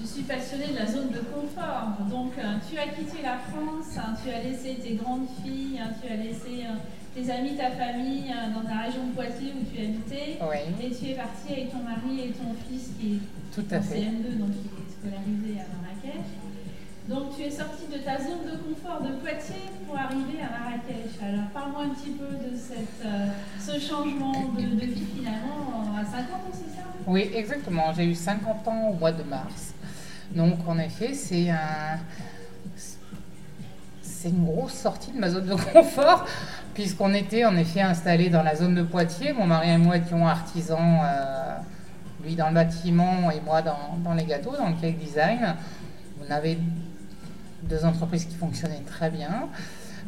je 0.00 0.06
suis 0.06 0.22
passionnée 0.22 0.68
de 0.72 0.78
la 0.78 0.86
zone 0.86 1.10
de 1.10 1.18
confort. 1.20 1.94
Donc, 2.10 2.32
euh, 2.38 2.56
tu 2.68 2.76
as 2.78 2.88
quitté 2.88 3.22
la 3.22 3.38
France, 3.38 3.96
hein, 3.96 4.14
tu 4.22 4.30
as 4.32 4.42
laissé 4.42 4.74
tes 4.82 4.94
grandes 4.94 5.28
filles, 5.44 5.78
hein, 5.80 5.90
tu 6.02 6.12
as 6.12 6.16
laissé 6.16 6.66
euh, 6.66 6.74
tes 7.14 7.30
amis, 7.30 7.56
ta 7.56 7.70
famille 7.70 8.32
dans 8.54 8.62
ta 8.68 8.82
région 8.86 9.06
de 9.06 9.12
Poitiers 9.14 9.54
où 9.54 9.64
tu 9.72 9.78
habitais. 9.80 10.38
Oui, 10.42 10.58
Et 10.82 10.90
tu 10.90 11.10
es 11.10 11.14
partie 11.14 11.52
avec 11.52 11.70
ton 11.70 11.78
mari 11.84 12.20
et 12.26 12.30
ton 12.32 12.50
fils 12.68 12.90
qui 12.98 13.14
est 13.14 13.20
tout 13.54 13.66
en 13.72 13.76
à 13.76 13.80
fait. 13.80 13.98
CM2, 14.00 14.38
donc 14.38 14.50
il 14.58 14.66
est 14.74 14.90
scolarisé 14.90 15.60
à 15.60 15.66
Marrakech. 15.70 16.26
Donc, 17.08 17.34
tu 17.36 17.42
es 17.42 17.50
sortie 17.50 17.86
de 17.90 17.98
ta 17.98 18.18
zone 18.18 18.46
de 18.46 18.54
confort 18.62 19.02
de 19.02 19.14
Poitiers 19.18 19.66
pour 19.86 19.98
arriver 19.98 20.38
à 20.42 20.50
Marrakech. 20.50 21.14
Alors, 21.22 21.50
parle-moi 21.52 21.82
un 21.90 21.94
petit 21.94 22.10
peu 22.14 22.26
de 22.30 22.54
cette, 22.54 23.02
euh, 23.04 23.26
ce 23.58 23.80
changement 23.80 24.54
de, 24.54 24.62
de 24.62 24.86
vie 24.86 25.06
finalement 25.18 25.90
à 25.98 26.04
50 26.04 26.30
ans, 26.30 26.54
c'est 26.54 26.69
Oui, 27.06 27.30
exactement. 27.34 27.92
J'ai 27.94 28.04
eu 28.04 28.14
50 28.14 28.68
ans 28.68 28.88
au 28.88 28.94
mois 28.94 29.12
de 29.12 29.22
mars. 29.22 29.74
Donc, 30.34 30.56
en 30.66 30.78
effet, 30.78 31.14
c'est 31.14 31.50
un. 31.50 31.98
C'est 34.02 34.28
une 34.28 34.44
grosse 34.44 34.74
sortie 34.74 35.12
de 35.12 35.18
ma 35.18 35.30
zone 35.30 35.46
de 35.46 35.54
confort, 35.54 36.26
puisqu'on 36.74 37.14
était 37.14 37.46
en 37.46 37.56
effet 37.56 37.80
installés 37.80 38.28
dans 38.28 38.42
la 38.42 38.54
zone 38.54 38.74
de 38.74 38.82
Poitiers. 38.82 39.32
Mon 39.32 39.46
mari 39.46 39.70
et 39.70 39.78
moi 39.78 39.96
étions 39.96 40.28
artisans, 40.28 41.00
euh, 41.02 41.56
lui 42.22 42.34
dans 42.34 42.48
le 42.48 42.54
bâtiment 42.54 43.30
et 43.30 43.40
moi 43.40 43.62
dans, 43.62 44.12
les 44.12 44.24
gâteaux, 44.24 44.54
dans 44.58 44.68
le 44.68 44.74
cake 44.74 44.98
design. 44.98 45.54
On 46.22 46.30
avait 46.30 46.58
deux 47.62 47.82
entreprises 47.86 48.26
qui 48.26 48.34
fonctionnaient 48.34 48.82
très 48.86 49.08
bien. 49.08 49.48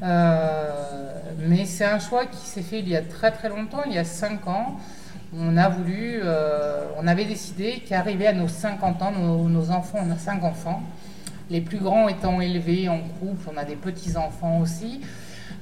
Euh, 0.03 1.13
mais 1.39 1.65
c'est 1.65 1.87
un 1.87 1.99
choix 1.99 2.27
qui 2.27 2.47
s'est 2.47 2.63
fait 2.63 2.81
il 2.81 2.89
y 2.91 2.97
a 2.97 3.03
très 3.03 3.31
très 3.31 3.49
longtemps, 3.49 3.83
il 3.87 3.93
y 3.93 3.99
a 3.99 4.05
5 4.05 4.47
ans. 4.47 4.77
On 5.35 5.57
a 5.57 5.71
voulu, 5.71 6.21
euh, 6.23 6.85
on 6.99 7.07
avait 7.07 7.25
décidé 7.25 7.83
qu'arrivé 7.87 8.27
à 8.27 8.35
nos 8.35 8.49
50 8.49 9.01
ans, 9.01 9.12
nos, 9.12 9.71
enfants, 9.71 9.99
on 10.07 10.11
a 10.11 10.19
5 10.19 10.45
enfants, 10.45 10.83
les 11.49 11.62
plus 11.62 11.79
grands 11.79 12.07
étant 12.09 12.43
élevés 12.43 12.91
en 12.91 13.01
couple, 13.01 13.49
on 13.51 13.57
a 13.57 13.65
des 13.65 13.77
petits-enfants 13.77 14.61
aussi, 14.61 15.01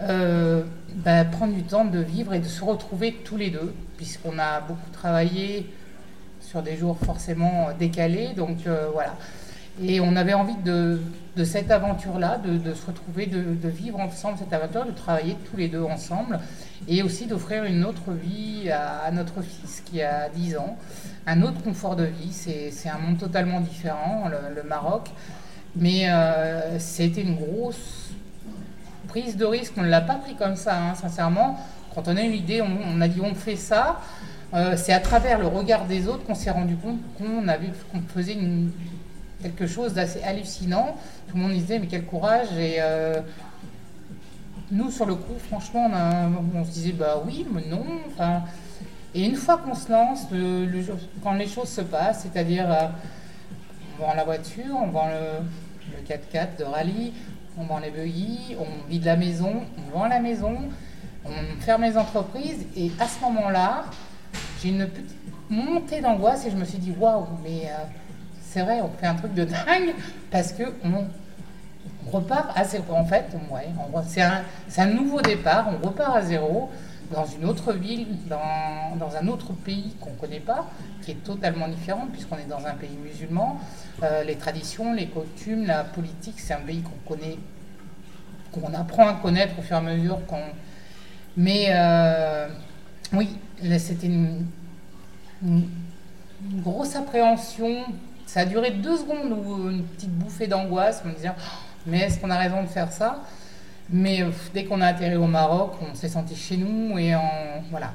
euh, 0.01 0.65
bah, 0.97 1.25
prendre 1.25 1.55
du 1.55 1.63
temps 1.63 1.85
de 1.85 2.01
vivre 2.01 2.35
et 2.35 2.41
de 2.41 2.47
se 2.47 2.65
retrouver 2.65 3.21
tous 3.25 3.37
les 3.37 3.51
deux, 3.51 3.73
puisqu'on 3.97 4.41
a 4.41 4.61
beaucoup 4.61 4.91
travaillé 4.93 5.73
sur 6.41 6.63
des 6.63 6.77
jours 6.77 6.99
forcément 6.99 7.69
décalés. 7.79 8.31
Donc 8.37 8.67
euh, 8.67 8.89
voilà. 8.93 9.15
Et 9.83 10.01
on 10.01 10.17
avait 10.17 10.35
envie 10.35 10.57
de, 10.65 10.99
cette 11.45 11.71
aventure-là, 11.71 12.39
de, 12.39 12.75
se 12.75 12.87
retrouver, 12.87 13.27
de, 13.27 13.69
vivre 13.69 13.99
ensemble 13.99 14.39
cette 14.39 14.53
aventure, 14.53 14.85
de 14.85 14.91
travailler 14.91 15.37
tous 15.51 15.57
les 15.57 15.69
deux 15.69 15.83
ensemble, 15.83 16.39
et 16.89 17.03
aussi 17.03 17.27
d'offrir 17.27 17.65
une 17.65 17.85
autre 17.85 18.13
vie 18.13 18.71
à, 18.71 19.11
notre 19.11 19.43
fils 19.43 19.83
qui 19.85 20.03
a 20.03 20.29
10 20.29 20.57
ans, 20.59 20.77
un 21.27 21.43
autre 21.43 21.63
confort 21.63 21.97
de 21.97 22.05
vie. 22.05 22.33
C'est 22.33 22.89
un 22.89 22.99
monde 22.99 23.19
totalement 23.19 23.61
différent, 23.61 24.29
le, 24.29 24.63
Maroc, 24.63 25.09
mais 25.77 26.11
euh, 26.11 26.79
c'était 26.79 27.23
une 27.23 27.37
grosse 27.37 28.11
prise 29.09 29.37
de 29.37 29.45
risque. 29.45 29.73
On 29.77 29.83
ne 29.83 29.89
l'a 29.89 30.01
pas 30.01 30.17
pris 30.17 30.35
comme 30.35 30.57
ça, 30.57 30.77
hein, 30.77 30.95
sincèrement. 30.95 31.59
Quand 31.95 32.07
on 32.07 32.17
a 32.17 32.21
une 32.21 32.35
idée, 32.35 32.63
on, 32.63 33.01
a 33.01 33.09
dit 33.09 33.21
on 33.21 33.35
fait 33.35 33.57
ça. 33.57 34.01
Euh, 34.53 34.77
c'est 34.77 34.93
à 34.93 35.01
travers 35.01 35.39
le 35.39 35.47
regard 35.47 35.87
des 35.87 36.09
autres 36.09 36.25
qu'on 36.25 36.35
s'est 36.35 36.51
rendu 36.51 36.77
compte 36.77 36.99
qu'on 37.19 38.01
faisait 38.13 38.35
une, 38.35 38.73
quelque 39.43 39.67
chose 39.67 39.95
d'assez 39.95 40.23
hallucinant. 40.23 40.97
Tout 41.29 41.37
le 41.37 41.43
monde 41.43 41.53
disait 41.53 41.79
mais 41.79 41.87
quel 41.87 42.05
courage 42.05 42.53
et 42.59 42.77
euh, 42.79 43.21
nous 44.71 44.91
sur 44.91 45.07
le 45.07 45.15
coup 45.15 45.37
franchement 45.39 45.91
on, 46.55 46.65
se 46.65 46.71
disait 46.71 46.93
bah 46.93 47.23
oui 47.25 47.47
mais 47.53 47.65
non 47.69 47.85
enfin 48.07 48.43
et 49.15 49.25
une 49.25 49.35
fois 49.35 49.59
qu'on 49.59 49.75
se 49.75 49.91
lance 49.91 50.27
le, 50.31 50.69
quand 51.23 51.33
les 51.33 51.49
choses 51.49 51.69
se 51.69 51.81
passent 51.81 52.23
c'est-à-dire 52.23 52.71
euh, 52.71 52.87
on 53.99 54.07
vend 54.07 54.15
la 54.15 54.25
voiture 54.25 54.77
on 54.81 54.87
vend 54.89 55.09
le, 55.09 55.97
le 55.97 56.07
4x4 56.07 56.59
de 56.59 56.65
rallye 56.65 57.13
on 57.59 57.65
vend 57.65 57.79
les 57.79 57.91
buggy 57.91 58.57
on 58.61 58.89
vide 58.89 59.05
la 59.05 59.17
maison 59.17 59.63
on 59.77 59.99
vend 59.99 60.07
la 60.07 60.21
maison 60.21 60.57
on 61.25 61.61
ferme 61.61 61.83
les 61.83 61.99
entreprises 61.99 62.65
et 62.77 62.93
à 63.01 63.09
ce 63.09 63.21
moment-là 63.23 63.85
j'ai 64.63 64.69
une 64.69 64.87
petite 64.87 65.17
montée 65.49 66.01
d'angoisse 66.01 66.47
et 66.47 66.51
je 66.51 66.57
me 66.57 66.65
suis 66.65 66.79
dit 66.79 66.95
waouh 66.97 67.27
mais 67.43 67.67
euh, 67.67 67.85
c'est 68.51 68.63
vrai, 68.63 68.81
on 68.81 68.91
fait 68.99 69.07
un 69.07 69.15
truc 69.15 69.33
de 69.35 69.45
dingue 69.45 69.95
parce 70.31 70.53
que 70.53 70.65
on, 70.85 71.07
repart 72.11 72.51
à 72.57 72.65
zéro. 72.65 72.95
En 72.95 73.05
fait, 73.05 73.27
ouais, 73.53 73.69
c'est 74.09 74.81
un, 74.81 74.87
nouveau 74.87 75.21
départ. 75.21 75.69
On 75.69 75.87
repart 75.87 76.17
à 76.17 76.23
zéro 76.23 76.69
dans 77.13 77.27
une 77.27 77.45
autre 77.45 77.73
ville, 77.73 78.09
dans, 78.29 79.17
un 79.17 79.29
autre 79.29 79.53
pays 79.53 79.95
qu'on 80.01 80.11
ne 80.11 80.17
connaît 80.17 80.41
pas, 80.41 80.69
qui 81.03 81.13
est 81.13 81.23
totalement 81.23 81.69
différent 81.69 82.09
puisqu'on 82.13 82.39
est 82.39 82.49
dans 82.49 82.67
un 82.67 82.73
pays 82.73 82.99
musulman. 83.05 83.61
Euh, 84.03 84.25
les 84.25 84.35
traditions, 84.35 84.93
les 84.95 85.07
coutumes, 85.07 85.67
la 85.67 85.85
politique, 85.85 86.41
c'est 86.41 86.55
un 86.55 86.61
pays 86.61 86.83
qu'on 86.83 87.15
connaît, 87.15 87.39
qu'on 88.51 88.75
apprend 88.75 89.07
à 89.07 89.15
connaître 89.15 89.57
au 89.61 89.63
fur 89.63 89.77
et 89.77 89.79
à 89.79 89.83
mesure 89.83 90.27
qu'on. 90.27 90.43
Mais 91.37 91.67
euh, 91.69 92.49
oui, 93.13 93.29
c'était 93.79 94.09
une 94.09 94.45
grosse 96.65 96.97
appréhension 96.97 97.85
ça 98.31 98.41
a 98.41 98.45
duré 98.45 98.71
deux 98.71 98.97
secondes 98.97 99.33
ou 99.33 99.71
une 99.71 99.83
petite 99.83 100.13
bouffée 100.13 100.47
d'angoisse, 100.47 101.05
me 101.05 101.13
disant 101.13 101.35
mais 101.85 101.99
est-ce 101.99 102.21
qu'on 102.21 102.31
a 102.31 102.39
raison 102.39 102.63
de 102.63 102.69
faire 102.69 102.93
ça? 102.93 103.25
Mais 103.91 104.25
dès 104.55 104.67
qu'on 104.67 104.81
a 104.81 104.87
atterri 104.87 105.17
au 105.17 105.27
Maroc, 105.27 105.73
on 105.83 105.97
s'est 105.97 106.09
senti 106.09 106.37
chez 106.37 106.57
nous 106.57 106.97
et 106.97 107.13
voilà, 107.71 107.91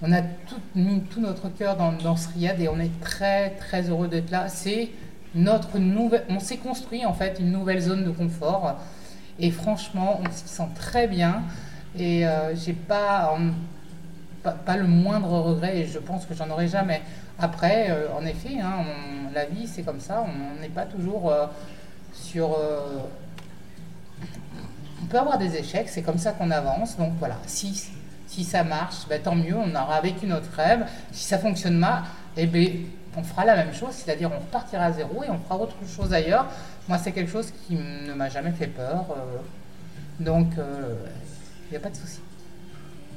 on 0.00 0.12
a 0.12 0.22
tout, 0.22 0.60
mis 0.76 1.00
tout 1.00 1.20
notre 1.20 1.48
cœur 1.48 1.76
dans, 1.76 1.90
dans 1.90 2.16
ce 2.16 2.28
riad 2.28 2.60
et 2.60 2.68
on 2.68 2.78
est 2.78 3.00
très 3.00 3.50
très 3.50 3.90
heureux 3.90 4.06
d'être 4.06 4.30
là. 4.30 4.48
C'est 4.48 4.90
notre 5.34 5.76
nouvelle, 5.78 6.22
on 6.28 6.38
s'est 6.38 6.58
construit 6.58 7.04
en 7.04 7.12
fait 7.12 7.38
une 7.40 7.50
nouvelle 7.50 7.80
zone 7.80 8.04
de 8.04 8.10
confort. 8.10 8.78
Et 9.40 9.50
franchement 9.50 10.20
on 10.22 10.30
s'y 10.30 10.46
sent 10.46 10.68
très 10.76 11.08
bien. 11.08 11.42
Et 11.98 12.24
euh, 12.24 12.54
j'ai 12.54 12.74
pas, 12.74 13.36
pas, 14.44 14.52
pas 14.52 14.76
le 14.76 14.86
moindre 14.86 15.30
regret 15.40 15.78
et 15.78 15.86
je 15.86 15.98
pense 15.98 16.26
que 16.26 16.34
j'en 16.34 16.48
aurai 16.50 16.68
jamais. 16.68 17.02
Après, 17.38 17.90
euh, 17.90 18.06
en 18.16 18.24
effet, 18.24 18.60
hein, 18.60 18.84
la 19.34 19.46
vie 19.46 19.66
c'est 19.66 19.82
comme 19.82 20.00
ça, 20.00 20.24
on 20.24 20.60
n'est 20.60 20.68
pas 20.68 20.84
toujours 20.84 21.32
euh, 21.32 21.46
sur. 22.12 22.52
Euh, 22.52 22.98
on 25.02 25.06
peut 25.06 25.18
avoir 25.18 25.38
des 25.38 25.56
échecs, 25.56 25.88
c'est 25.88 26.02
comme 26.02 26.18
ça 26.18 26.32
qu'on 26.32 26.50
avance. 26.50 26.96
Donc 26.96 27.14
voilà, 27.18 27.36
si, 27.46 27.90
si 28.28 28.44
ça 28.44 28.62
marche, 28.62 29.08
ben, 29.08 29.20
tant 29.20 29.34
mieux, 29.34 29.56
on 29.56 29.70
aura 29.74 30.00
vécu 30.00 30.26
notre 30.26 30.52
rêve. 30.52 30.86
Si 31.10 31.24
ça 31.24 31.38
fonctionne 31.38 31.76
mal, 31.76 32.04
eh 32.36 32.46
ben, 32.46 32.86
on 33.16 33.22
fera 33.22 33.44
la 33.44 33.56
même 33.56 33.74
chose, 33.74 33.92
c'est-à-dire 33.92 34.30
on 34.32 34.38
repartira 34.38 34.84
à 34.84 34.92
zéro 34.92 35.24
et 35.24 35.30
on 35.30 35.38
fera 35.38 35.56
autre 35.56 35.76
chose 35.88 36.12
ailleurs. 36.12 36.46
Moi, 36.88 36.98
c'est 36.98 37.12
quelque 37.12 37.30
chose 37.30 37.50
qui 37.50 37.76
ne 37.76 38.12
m'a 38.12 38.28
jamais 38.28 38.52
fait 38.52 38.66
peur. 38.66 39.06
donc, 40.20 40.48
il 40.56 41.70
n'y 41.70 41.76
a 41.76 41.80
pas 41.80 41.90
de 41.90 41.96
souci. 41.96 42.20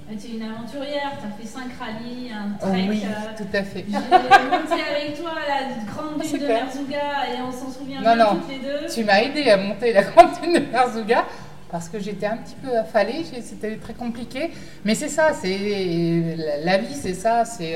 Tu 0.10 0.28
es 0.28 0.36
une 0.36 0.44
aventurière, 0.44 1.12
tu 1.20 1.28
as 1.28 1.38
fait 1.38 1.46
5 1.46 1.64
rallyes, 1.80 2.32
un 2.32 2.58
trek. 2.58 2.86
Oh 2.86 2.90
oui, 2.90 3.04
tout 3.38 3.58
à 3.58 3.64
fait. 3.64 3.86
J'ai 3.88 3.94
monté 3.94 4.84
avec 4.90 5.22
toi 5.22 5.32
la 5.48 5.84
grande 5.84 6.22
dune 6.22 6.40
de 6.40 6.48
Merzouga 6.48 7.28
et 7.28 7.42
on 7.42 7.52
s'en 7.52 7.70
souvient 7.70 8.02
non, 8.02 8.16
bien 8.16 8.16
non. 8.16 8.36
toutes 8.36 8.50
les 8.50 8.60
deux. 8.60 8.88
Tu 8.94 9.04
m'as 9.04 9.22
aidé 9.22 9.50
à 9.50 9.58
monter 9.58 9.92
la 9.92 10.04
grande 10.04 10.30
dune 10.42 10.54
de 10.54 10.72
Merzouga 10.72 11.26
parce 11.70 11.90
que 11.90 12.00
j'étais 12.00 12.26
un 12.26 12.38
petit 12.38 12.56
peu 12.56 12.78
affalée, 12.78 13.26
c'était 13.42 13.76
très 13.76 13.94
compliqué. 13.94 14.52
Mais 14.86 14.96
c'est 14.96 15.10
ça, 15.10 15.34
c'est 15.34 16.38
la 16.64 16.78
vie, 16.78 16.96
c'est 16.96 17.14
ça, 17.14 17.44
c'est 17.44 17.76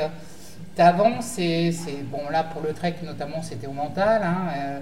t'avances, 0.73 1.33
c'est 1.35 2.03
bon 2.05 2.29
là 2.31 2.43
pour 2.43 2.61
le 2.61 2.73
trek 2.73 2.95
notamment, 3.03 3.41
c'était 3.41 3.67
au 3.67 3.73
mental. 3.73 4.21
Hein, 4.23 4.47
euh, 4.55 4.79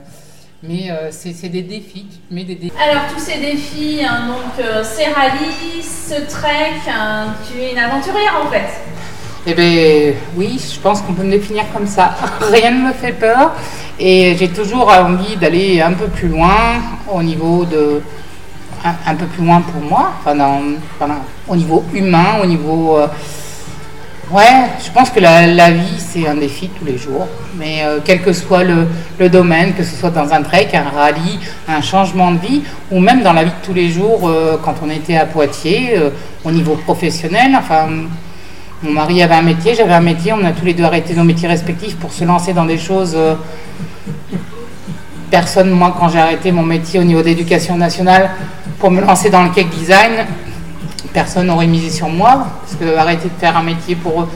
mais 0.64 0.92
euh, 0.92 1.10
c'est 1.12 1.50
des 1.50 1.62
défis, 1.62 2.06
mais 2.30 2.44
des 2.44 2.56
défis. 2.56 2.74
Alors 2.78 3.04
tous 3.14 3.20
ces 3.20 3.40
défis, 3.40 4.02
hein, 4.04 4.28
donc 4.28 4.66
euh, 4.66 4.84
ces 4.84 5.06
rallyes, 5.06 5.82
ce 5.82 6.16
trek, 6.30 6.74
hein, 6.90 7.28
tu 7.50 7.62
es 7.62 7.72
une 7.72 7.78
aventurière 7.80 8.42
en 8.46 8.50
fait. 8.52 8.68
Eh 9.48 9.54
bien 9.54 10.14
oui, 10.36 10.60
je 10.74 10.80
pense 10.80 11.02
qu'on 11.02 11.14
peut 11.14 11.24
me 11.24 11.32
définir 11.32 11.64
comme 11.74 11.88
ça. 11.88 12.14
Rien 12.52 12.72
ne 12.72 12.88
me 12.88 12.94
fait 12.94 13.14
peur 13.14 13.54
et 13.98 14.36
j'ai 14.38 14.50
toujours 14.50 14.90
envie 14.90 15.38
d'aller 15.38 15.82
un 15.82 15.94
peu 15.94 16.08
plus 16.08 16.28
loin 16.28 16.82
au 17.10 17.24
niveau 17.24 17.64
de 17.64 18.02
un, 18.84 19.12
un, 19.12 19.16
peu 19.16 19.26
plus 19.26 19.44
loin 19.46 19.62
pour 19.62 19.82
moi, 19.82 20.14
enfin, 20.20 20.36
dans, 20.36 20.62
enfin 21.00 21.16
au 21.48 21.56
niveau 21.56 21.84
humain, 21.94 22.40
au 22.42 22.46
niveau 22.46 22.98
euh, 22.98 23.08
Ouais, 24.32 24.44
je 24.86 24.92
pense 24.92 25.10
que 25.10 25.20
la, 25.20 25.72
vie, 25.72 25.98
c'est 25.98 26.28
un 26.28 26.36
défi 26.36 26.70
tous 26.78 26.86
les 26.86 27.00
jours. 27.00 27.28
Mais 27.58 27.82
euh, 27.84 27.98
quel 28.06 28.22
que 28.22 28.32
soit 28.32 28.64
le, 28.64 28.88
le, 29.18 29.28
domaine, 29.28 29.74
que 29.74 29.84
ce 29.84 29.96
soit 29.96 30.12
dans 30.12 30.32
un 30.32 30.44
trek, 30.44 30.70
un 30.74 30.84
rallye, 30.84 31.40
un 31.68 31.82
changement 31.82 32.32
de 32.34 32.38
vie, 32.38 32.62
ou 32.92 33.00
même 33.00 33.24
dans 33.24 33.34
la 33.34 33.44
vie 33.44 33.50
de 33.50 33.66
tous 33.66 33.74
les 33.74 33.90
jours, 33.90 34.30
euh, 34.30 34.58
quand 34.64 34.76
on 34.86 34.90
était 34.92 35.18
à 35.18 35.26
Poitiers, 35.26 35.98
euh, 35.98 36.12
au 36.46 36.52
niveau 36.52 36.76
professionnel, 36.76 37.54
enfin, 37.58 37.88
mon 38.84 38.92
mari 38.92 39.24
avait 39.24 39.34
un 39.34 39.42
métier, 39.42 39.74
j'avais 39.74 39.94
un 39.94 40.00
métier, 40.00 40.32
on 40.32 40.46
a 40.46 40.52
tous 40.52 40.66
les 40.66 40.76
deux 40.76 40.84
arrêté 40.84 41.16
nos 41.16 41.24
métiers 41.24 41.48
respectifs 41.48 41.96
pour 41.96 42.14
se 42.14 42.24
lancer 42.24 42.54
dans 42.54 42.66
des 42.66 42.78
choses. 42.78 43.18
personne, 45.32 45.72
moi, 45.72 45.96
quand 46.00 46.10
j'ai 46.10 46.20
arrêté 46.20 46.52
mon 46.52 46.64
métier 46.64 47.00
au 47.00 47.04
niveau 47.04 47.24
d'éducation 47.24 47.78
nationale, 47.78 48.30
pour 48.78 48.92
me 48.92 49.02
lancer 49.02 49.32
dans 49.32 49.44
le 49.44 49.50
cake 49.50 49.72
design, 49.72 50.26
personne 51.14 51.48
n'aurait 51.48 51.68
misé 51.68 51.90
sur 51.90 52.10
moi, 52.10 52.48
parce 52.62 52.76
que 52.76 52.98
arrêter 52.98 53.30
de 53.30 53.40
faire 53.40 53.56
un 53.58 53.64
métier 53.64 53.96
pour 53.96 54.28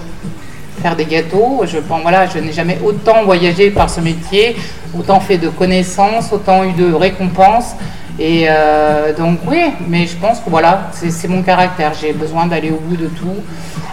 faire 0.82 0.96
des 0.96 1.06
gâteaux, 1.06 1.62
je 1.66 1.78
pense, 1.78 2.02
voilà, 2.02 2.26
je 2.28 2.40
n'ai 2.40 2.52
jamais 2.52 2.78
autant 2.84 3.24
voyagé 3.24 3.70
par 3.72 3.90
ce 3.90 4.02
métier, 4.02 4.56
autant 4.98 5.20
fait 5.20 5.38
de 5.38 5.50
connaissances, 5.50 6.32
autant 6.34 6.64
eu 6.64 6.74
de 6.74 6.94
récompenses. 6.94 7.76
Et 8.20 8.46
euh, 8.48 9.14
donc 9.16 9.40
oui, 9.48 9.62
mais 9.88 10.06
je 10.06 10.16
pense 10.18 10.40
que 10.40 10.50
voilà, 10.50 10.92
c'est 10.92 11.28
mon 11.28 11.42
caractère, 11.42 11.94
j'ai 12.00 12.14
besoin 12.14 12.46
d'aller 12.46 12.70
au 12.72 12.78
bout 12.78 12.98
de 12.98 13.08
tout. 13.08 13.38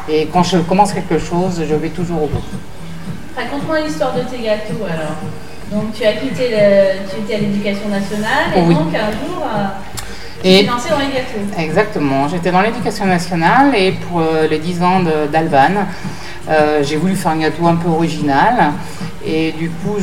Et 0.09 0.27
quand 0.33 0.43
je 0.43 0.59
commence 0.59 0.93
quelque 0.93 1.19
chose, 1.19 1.63
je 1.67 1.75
vais 1.75 1.89
toujours 1.89 2.25
au 2.25 2.27
bout. 2.27 2.43
Raconte-moi 3.37 3.81
l'histoire 3.81 4.13
de 4.15 4.21
tes 4.23 4.43
gâteaux 4.43 4.85
alors. 4.85 5.17
Donc 5.73 5.93
tu 5.95 6.05
as 6.05 6.15
quitté, 6.15 6.51
le, 6.51 7.09
tu 7.09 7.21
étais 7.21 7.37
à 7.37 7.39
l'éducation 7.39 7.89
nationale 7.89 8.47
et 8.57 8.61
Oui. 8.63 8.75
donc 8.75 8.89
un 8.95 9.11
jour... 9.13 9.47
euh, 9.47 9.65
Et- 10.45 10.65
dans 10.65 10.75
les 10.75 11.13
gâteaux. 11.13 11.59
Exactement. 11.59 12.29
J'étais 12.29 12.51
dans 12.51 12.63
l'éducation 12.63 13.07
nationale 13.07 13.75
et 13.75 13.93
pour 13.93 14.21
euh, 14.21 14.47
les 14.49 14.59
10 14.59 14.83
ans 14.83 15.01
d'Alban, 15.31 15.85
euh, 16.49 16.83
j'ai 16.83 16.97
voulu 16.97 17.15
faire 17.15 17.33
un 17.33 17.39
gâteau 17.39 17.67
un 17.67 17.77
peu 17.77 17.89
original. 17.89 18.73
Et 19.27 19.53
du 19.53 19.69
coup, 19.71 19.97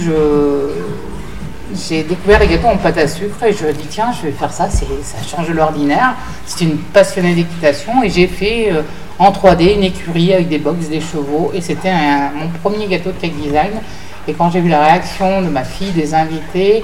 j'ai 1.74 2.04
découvert 2.04 2.40
les 2.40 2.48
gâteaux 2.48 2.68
en 2.68 2.78
pâte 2.78 2.98
à 3.00 3.08
sucre 3.08 3.44
et 3.44 3.54
je 3.54 3.66
me 3.66 3.74
dis, 3.74 3.88
tiens, 3.90 4.12
je 4.16 4.28
vais 4.28 4.32
faire 4.32 4.52
ça, 4.54 4.70
ça 4.70 4.86
change 5.28 5.48
de 5.48 5.54
l'ordinaire. 5.54 6.16
C'est 6.46 6.66
une 6.66 6.78
passionnée 6.78 7.34
d'équitation 7.34 8.04
et 8.04 8.10
j'ai 8.10 8.28
fait 8.28 8.70
euh, 8.72 8.84
en 9.20 9.32
3D 9.32 9.74
une 9.76 9.84
écurie 9.84 10.34
avec 10.34 10.50
des 10.50 10.60
box, 10.60 10.88
des 10.88 11.02
chevaux 11.02 11.52
et 11.56 11.62
c'était 11.62 11.92
mon 12.36 12.50
premier 12.62 12.86
gâteau 12.86 13.12
de 13.12 13.18
cake 13.20 13.36
design. 13.42 13.72
Et 14.28 14.34
quand 14.34 14.52
j'ai 14.52 14.60
vu 14.60 14.70
la 14.70 14.84
réaction 14.84 15.42
de 15.42 15.48
ma 15.48 15.64
fille, 15.64 15.92
des 15.92 16.14
invités, 16.14 16.84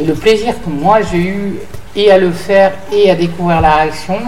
et 0.00 0.04
le 0.04 0.14
plaisir 0.14 0.54
que 0.64 0.70
moi 0.70 0.98
j'ai 1.10 1.18
eu 1.18 1.54
et 1.96 2.10
à 2.10 2.18
le 2.18 2.30
faire 2.30 2.72
et 2.92 3.10
à 3.10 3.14
découvrir 3.14 3.60
la 3.60 3.76
réaction, 3.76 4.18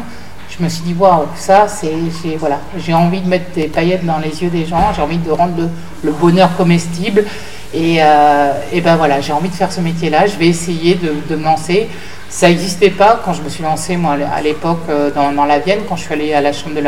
je 0.48 0.62
me 0.64 0.68
suis 0.68 0.82
dit 0.82 0.94
waouh, 0.98 1.26
ça 1.36 1.68
c'est 1.68 1.92
j'ai 2.22 2.36
voilà, 2.36 2.58
j'ai 2.76 2.92
envie 2.94 3.20
de 3.20 3.28
mettre 3.28 3.52
des 3.54 3.68
paillettes 3.68 4.04
dans 4.04 4.18
les 4.18 4.42
yeux 4.42 4.50
des 4.50 4.66
gens, 4.66 4.92
j'ai 4.94 5.02
envie 5.02 5.18
de 5.18 5.30
rendre 5.30 5.68
le, 6.02 6.12
bonheur 6.12 6.56
comestible 6.56 7.24
et, 7.72 7.98
euh, 8.00 8.52
et 8.72 8.80
ben 8.80 8.96
voilà, 8.96 9.20
j'ai 9.20 9.32
envie 9.32 9.48
de 9.48 9.54
faire 9.54 9.72
ce 9.72 9.80
métier-là, 9.80 10.26
je 10.26 10.36
vais 10.36 10.48
essayer 10.48 10.96
de, 10.96 11.14
de 11.28 11.36
me 11.36 11.44
lancer. 11.44 11.88
Ça 12.30 12.48
n'existait 12.48 12.90
pas 12.90 13.20
quand 13.24 13.32
je 13.32 13.42
me 13.42 13.48
suis 13.48 13.64
lancée 13.64 13.96
moi 13.96 14.16
à 14.32 14.40
l'époque 14.40 14.82
euh, 14.88 15.10
dans, 15.10 15.44
la 15.44 15.58
Vienne, 15.58 15.80
quand 15.88 15.96
je 15.96 16.04
suis 16.04 16.14
allée 16.14 16.32
à 16.32 16.40
la 16.40 16.52
chambre 16.52 16.76
de 16.76 16.82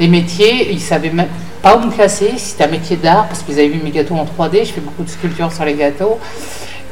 des 0.00 0.08
métiers, 0.08 0.72
ils 0.72 0.80
savaient 0.80 1.10
même 1.10 1.28
pas 1.62 1.76
où 1.76 1.80
me 1.80 1.90
classer, 1.90 2.32
c'était 2.36 2.64
un 2.64 2.68
métier 2.68 2.96
d'art, 2.96 3.26
parce 3.28 3.42
qu'ils 3.42 3.54
avaient 3.54 3.68
vu 3.68 3.80
mes 3.82 3.90
gâteaux 3.90 4.14
en 4.14 4.24
3D, 4.24 4.64
je 4.64 4.72
fais 4.72 4.80
beaucoup 4.80 5.02
de 5.02 5.08
sculptures 5.08 5.52
sur 5.52 5.64
les 5.64 5.74
gâteaux. 5.74 6.18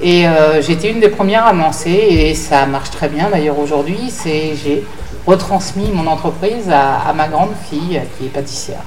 Et 0.02 0.26
euh, 0.26 0.60
j'étais 0.60 0.90
une 0.90 1.00
des 1.00 1.08
premières 1.08 1.46
à 1.46 1.52
me 1.52 1.60
lancer 1.62 1.90
et 1.90 2.34
ça 2.34 2.66
marche 2.66 2.90
très 2.90 3.08
bien 3.08 3.30
d'ailleurs 3.30 3.58
aujourd'hui. 3.58 4.10
C'est 4.10 4.54
j'ai 4.54 4.84
retransmis 5.26 5.90
mon 5.92 6.06
entreprise 6.06 6.70
à, 6.70 7.12
ma 7.14 7.28
grande 7.28 7.54
fille 7.68 8.00
qui 8.16 8.26
est 8.26 8.28
pâtissière 8.28 8.82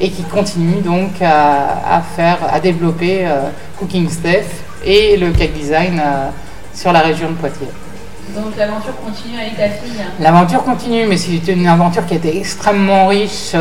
et 0.00 0.10
qui 0.10 0.22
continue 0.22 0.80
donc 0.80 1.20
à, 1.20 2.02
faire, 2.16 2.38
à 2.50 2.60
développer 2.60 3.26
euh, 3.26 3.48
Cooking 3.78 4.08
Steph 4.08 4.46
et 4.84 5.16
le 5.16 5.30
cake 5.30 5.52
design 5.52 6.00
euh, 6.04 6.28
sur 6.72 6.92
la 6.92 7.00
région 7.00 7.30
de 7.30 7.34
Poitiers. 7.34 7.68
Donc 8.34 8.56
l'aventure 8.56 8.94
continue 9.04 9.38
avec 9.38 9.56
ta 9.56 9.68
fille 9.68 9.92
L'aventure 10.18 10.64
continue, 10.64 11.06
mais 11.06 11.16
c'est 11.16 11.52
une 11.52 11.66
aventure 11.66 12.06
qui 12.06 12.14
a 12.14 12.16
été 12.16 12.38
extrêmement 12.38 13.08
riche 13.08 13.54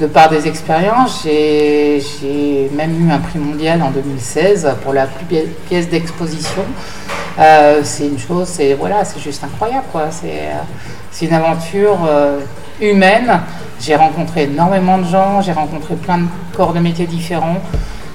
de 0.00 0.06
par 0.06 0.28
des 0.28 0.46
expériences, 0.46 1.22
j'ai 1.24 2.70
même 2.72 3.06
eu 3.06 3.10
un 3.10 3.18
prix 3.18 3.38
mondial 3.38 3.82
en 3.82 3.90
2016 3.90 4.76
pour 4.82 4.92
la 4.92 5.06
plus 5.06 5.24
belle 5.24 5.48
pièce 5.68 5.88
d'exposition. 5.88 6.62
Euh, 7.38 7.80
c'est 7.84 8.06
une 8.06 8.18
chose, 8.18 8.48
c'est 8.48 8.74
voilà, 8.74 9.04
c'est 9.04 9.20
juste 9.20 9.42
incroyable 9.44 9.86
quoi. 9.92 10.10
C'est 10.10 10.50
euh, 10.50 11.26
une 11.26 11.32
aventure 11.32 11.98
euh, 12.08 12.40
humaine. 12.80 13.40
J'ai 13.80 13.96
rencontré 13.96 14.44
énormément 14.44 14.98
de 14.98 15.04
gens, 15.04 15.40
j'ai 15.40 15.52
rencontré 15.52 15.94
plein 15.94 16.18
de 16.18 16.26
corps 16.56 16.72
de 16.72 16.80
métiers 16.80 17.06
différents. 17.06 17.60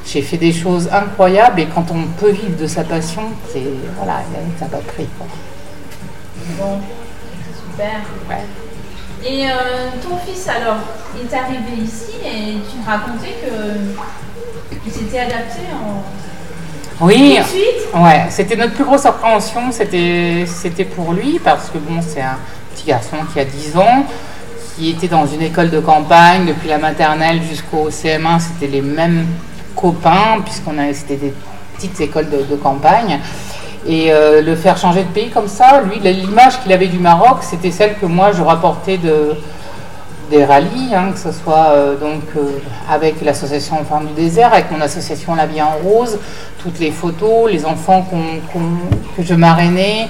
J'ai 0.05 0.21
fait 0.21 0.37
des 0.37 0.51
choses 0.51 0.89
incroyables 0.91 1.61
et 1.61 1.65
quand 1.67 1.85
on 1.91 2.05
peut 2.19 2.31
vivre 2.31 2.57
de 2.57 2.67
sa 2.67 2.83
passion, 2.83 3.23
c'est 3.51 3.63
voilà, 3.97 4.21
ça 4.59 4.65
pas 4.65 4.77
de 4.77 4.83
prix. 4.83 5.07
Bon, 6.59 6.79
super. 7.71 8.01
Ouais. 8.29 8.62
Et 9.25 9.45
euh, 9.45 9.51
ton 10.01 10.17
fils, 10.17 10.47
alors, 10.49 10.79
est 11.15 11.33
arrivé 11.33 11.81
ici 11.81 12.15
et 12.25 12.57
tu 12.69 12.77
me 12.77 12.85
racontais 12.85 13.35
que 13.41 14.91
s'était 14.91 15.19
adapté 15.19 15.61
en. 15.73 16.03
Oui, 17.05 17.39
ouais, 17.95 18.25
c'était 18.29 18.55
notre 18.55 18.73
plus 18.73 18.83
grosse 18.83 19.05
appréhension, 19.05 19.71
c'était, 19.71 20.45
c'était 20.45 20.85
pour 20.85 21.13
lui, 21.13 21.39
parce 21.43 21.69
que 21.69 21.77
bon, 21.79 22.01
c'est 22.01 22.21
un 22.21 22.37
petit 22.73 22.85
garçon 22.87 23.17
qui 23.31 23.39
a 23.39 23.45
10 23.45 23.77
ans, 23.77 24.05
qui 24.75 24.91
était 24.91 25.07
dans 25.07 25.25
une 25.25 25.41
école 25.41 25.69
de 25.69 25.79
campagne 25.79 26.45
depuis 26.45 26.67
la 26.69 26.77
maternelle 26.77 27.41
jusqu'au 27.41 27.89
CM1, 27.89 28.39
c'était 28.39 28.71
les 28.71 28.81
mêmes 28.81 29.25
copains, 29.75 30.41
puisqu'on 30.45 30.77
a, 30.77 30.93
c'était 30.93 31.15
des 31.15 31.33
petites 31.75 31.99
écoles 31.99 32.29
de 32.29 32.55
campagne. 32.55 33.19
Et 33.85 34.13
euh, 34.13 34.41
le 34.41 34.55
faire 34.55 34.77
changer 34.77 35.03
de 35.03 35.09
pays 35.09 35.29
comme 35.29 35.47
ça, 35.47 35.81
lui, 35.81 35.99
l'image 35.99 36.61
qu'il 36.61 36.71
avait 36.71 36.87
du 36.87 36.99
Maroc, 36.99 37.39
c'était 37.41 37.71
celle 37.71 37.97
que 37.97 38.05
moi 38.05 38.31
je 38.31 38.41
rapportais 38.41 38.97
de, 38.97 39.35
des 40.31 40.45
rallyes, 40.45 40.95
hein, 40.95 41.11
que 41.13 41.19
ce 41.19 41.33
soit 41.33 41.71
euh, 41.73 41.97
donc 41.97 42.21
euh, 42.37 42.59
avec 42.89 43.21
l'association 43.21 43.81
Enfants 43.81 43.99
du 43.99 44.13
désert, 44.13 44.53
avec 44.53 44.71
mon 44.71 44.79
association 44.79 45.35
La 45.35 45.47
Vie 45.47 45.61
en 45.61 45.75
Rose, 45.83 46.17
toutes 46.59 46.79
les 46.79 46.91
photos, 46.91 47.51
les 47.51 47.65
enfants 47.65 48.07
que 49.17 49.21
je 49.21 49.33
marrainais, 49.33 50.07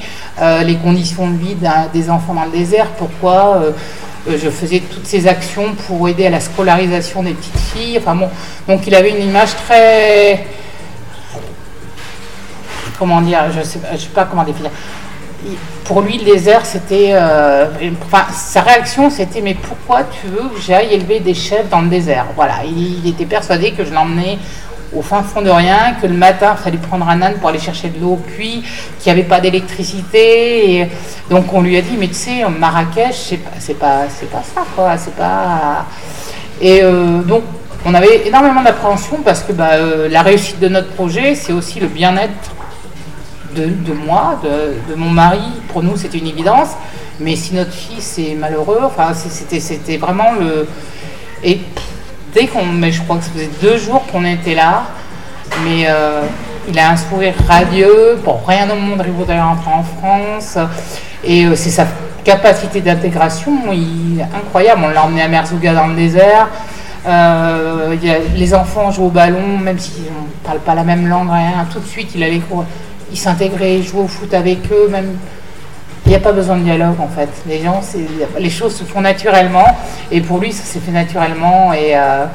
les 0.64 0.76
conditions 0.76 1.28
de 1.28 1.36
vie 1.36 1.56
des 1.92 2.10
enfants 2.12 2.36
dans 2.36 2.46
le 2.46 2.52
désert, 2.52 2.86
pourquoi 3.00 3.60
je 4.28 4.50
faisais 4.52 4.84
toutes 4.88 5.08
ces 5.08 5.26
actions 5.28 5.74
pour 5.88 6.08
aider 6.08 6.28
à 6.28 6.30
la 6.30 6.40
scolarisation 6.40 7.24
des 7.24 7.34
petites 7.34 7.58
filles. 7.58 7.98
Enfin 7.98 8.14
bon, 8.14 8.30
donc 8.68 8.86
il 8.86 8.94
avait 8.94 9.10
une 9.10 9.28
image 9.28 9.56
très 9.66 10.46
comment 12.98 13.22
dire, 13.22 13.52
je 13.52 13.60
ne 13.60 13.64
sais, 13.64 13.80
pas 14.14 14.26
comment 14.26 14.44
définir. 14.44 14.72
Pour 15.84 16.02
lui, 16.02 16.18
le 16.18 16.24
désert, 16.24 16.66
c'était. 16.66 17.12
Euh, 17.14 17.68
enfin, 18.06 18.26
sa 18.32 18.62
réaction, 18.62 19.10
c'était 19.10 19.42
Mais 19.42 19.56
pourquoi 19.56 20.04
tu 20.04 20.28
veux 20.28 20.50
que 20.50 20.62
j'aille 20.62 20.94
élever 20.94 21.20
des 21.20 21.34
chèvres 21.34 21.68
dans 21.70 21.82
le 21.82 21.90
désert? 21.90 22.28
Voilà, 22.36 22.60
il, 22.66 23.08
était 23.08 23.26
persuadé 23.26 23.72
que 23.72 23.84
je 23.84 23.94
l'emmenais 23.94 24.38
au 24.96 25.02
fin 25.02 25.24
fond 25.24 25.42
de 25.42 25.50
rien, 25.50 25.96
que 26.00 26.06
le 26.06 26.14
matin, 26.14 26.56
il 26.58 26.64
fallait 26.64 26.78
prendre 26.78 27.10
un 27.10 27.20
âne 27.22 27.34
pour 27.40 27.50
aller 27.50 27.60
chercher 27.60 27.90
de 27.90 28.00
l'eau, 28.00 28.22
puis 28.38 28.64
qu'il 29.00 29.12
n'y 29.12 29.20
avait 29.20 29.28
pas 29.28 29.42
d'électricité. 29.42 30.88
Donc 31.30 31.52
on 31.52 31.62
lui 31.62 31.76
a 31.78 31.82
dit, 31.82 31.98
mais 31.98 32.08
tu 32.08 32.14
sais, 32.14 32.46
Marrakech, 32.48 33.16
c'est 33.60 33.74
pas, 33.74 34.06
pas, 34.08 34.08
pas 34.32 34.44
ça, 34.44 34.62
quoi. 34.76 34.98
C'est 34.98 35.16
pas. 35.16 35.86
Et 36.62 36.82
euh, 36.84 37.22
donc, 37.24 37.44
on 37.86 37.94
avait 37.94 38.26
énormément 38.26 38.62
d'appréhension 38.62 39.18
parce 39.26 39.44
que 39.44 39.52
bah, 39.52 39.72
euh, 39.74 40.08
la 40.08 40.22
réussite 40.22 40.60
de 40.60 40.70
notre 40.70 40.90
projet, 40.94 41.36
c'est 41.36 41.52
aussi 41.52 41.80
le 41.80 41.88
bien-être 41.88 42.56
de, 43.56 43.94
moi, 43.94 44.40
de, 44.44 44.96
mon 44.96 45.10
mari, 45.10 45.42
pour 45.70 45.84
nous 45.84 45.98
c'était 45.98 46.18
une 46.18 46.28
évidence. 46.28 46.70
Mais 47.20 47.36
si 47.36 47.54
notre 47.54 47.72
fils 47.72 48.18
est 48.18 48.36
malheureux, 48.36 48.80
enfin 48.84 49.14
c'était, 49.14 49.98
vraiment 49.98 50.34
le. 50.40 50.68
Et 51.44 51.60
dès 52.34 52.48
qu'on. 52.48 52.66
Mais 52.66 52.92
je 52.92 53.02
crois 53.02 53.18
que 53.18 53.24
ça 53.24 53.32
faisait 53.32 53.50
deux 53.62 53.78
jours 53.78 54.04
qu'on 54.12 54.26
était 54.26 54.56
là, 54.56 54.84
mais 55.64 55.86
euh, 55.88 56.22
il 56.68 56.78
a 56.80 56.90
un 56.90 56.98
sourire 56.98 57.36
radieux, 57.48 58.20
pour 58.24 58.46
rien 58.48 58.70
au 58.70 58.76
monde, 58.76 59.04
il 59.06 59.12
voudrait 59.12 59.42
rentrer 59.42 59.72
en 59.72 59.84
France. 59.84 60.58
Et 61.24 61.46
euh, 61.46 61.56
c'est 61.56 61.70
sa 61.70 61.86
capacité 62.24 62.82
d'intégration, 62.82 63.52
il 63.72 64.26
incroyable. 64.36 64.82
On 64.86 64.90
l'a 64.90 65.04
emmené 65.04 65.22
à 65.22 65.28
Merzouga 65.28 65.74
dans 65.74 65.88
le 65.88 65.96
désert. 65.96 66.48
Euh, 67.06 67.96
les 68.36 68.54
enfants 68.54 68.92
jouent 68.92 69.06
au 69.06 69.10
ballon, 69.10 69.58
même 69.58 69.78
s'ils 69.78 70.04
ne 70.04 70.10
parlent 70.44 70.60
pas 70.60 70.74
la 70.74 70.84
même 70.84 71.08
langue, 71.08 71.30
rien. 71.30 71.66
Tout 71.72 71.80
de 71.80 71.86
suite, 71.86 72.12
il 72.16 72.24
allait 72.24 72.42
il 73.14 73.18
s'intégrait, 73.18 73.78
il 73.78 73.84
jouait 73.84 74.02
au 74.02 74.08
foot 74.08 74.34
avec 74.34 74.60
eux, 74.72 74.90
même. 74.90 75.16
Il 76.06 76.10
n'y 76.10 76.16
a 76.16 76.20
pas 76.20 76.34
besoin 76.34 76.58
de 76.58 76.64
dialogue 76.64 77.00
en 77.00 77.08
fait. 77.08 77.30
Les 77.48 77.64
gens, 77.64 77.80
les 78.38 78.50
choses 78.50 78.76
se 78.76 78.84
font 78.84 79.00
naturellement 79.00 79.78
et 80.12 80.20
pour 80.20 80.40
lui, 80.40 80.52
ça 80.52 80.64
s'est 80.64 80.82
fait 80.82 80.92
naturellement 80.92 81.72
et, 81.72 81.96
euh, 81.96 82.26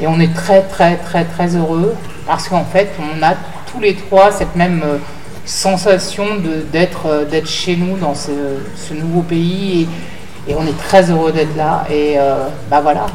et, 0.00 0.06
on 0.06 0.20
est 0.20 0.32
très 0.32 0.62
très 0.62 0.96
très 0.96 1.24
très 1.24 1.56
heureux 1.56 1.96
parce 2.24 2.48
qu'en 2.48 2.64
fait, 2.64 2.92
on 3.00 3.20
a 3.20 3.34
tous 3.72 3.80
les 3.80 3.96
trois 3.96 4.30
cette 4.30 4.54
même 4.54 4.82
euh, 4.84 4.98
sensation 5.44 6.24
d'être 6.70 7.06
euh, 7.06 7.24
d'être 7.24 7.48
chez 7.48 7.74
nous 7.74 7.96
dans 7.96 8.14
ce, 8.14 8.30
nouveau 8.94 9.22
pays 9.22 9.88
et, 10.46 10.54
on 10.54 10.64
est 10.64 10.78
très 10.78 11.10
heureux 11.10 11.32
d'être 11.32 11.56
là. 11.56 11.84
Et 11.90 12.16
bah 12.70 12.80
voilà, 12.80 13.06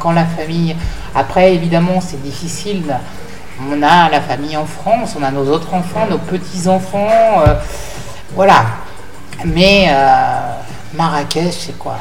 quand, 0.00 0.12
la 0.12 0.24
famille. 0.24 0.74
Après, 1.14 1.54
évidemment, 1.54 2.00
c'est 2.00 2.22
difficile 2.22 2.82
on 3.60 3.82
a 3.82 4.08
la 4.10 4.20
famille 4.20 4.56
en 4.56 4.66
France, 4.66 5.16
on 5.18 5.22
a 5.22 5.30
nos 5.30 5.48
autres 5.48 5.72
enfants, 5.74 6.06
nos 6.08 6.18
petits-enfants, 6.18 7.42
euh, 7.46 7.54
voilà. 8.34 8.64
Mais 9.44 9.86
euh, 9.90 10.38
Marrakech, 10.94 11.52
c'est 11.52 11.78
quoi? 11.78 11.96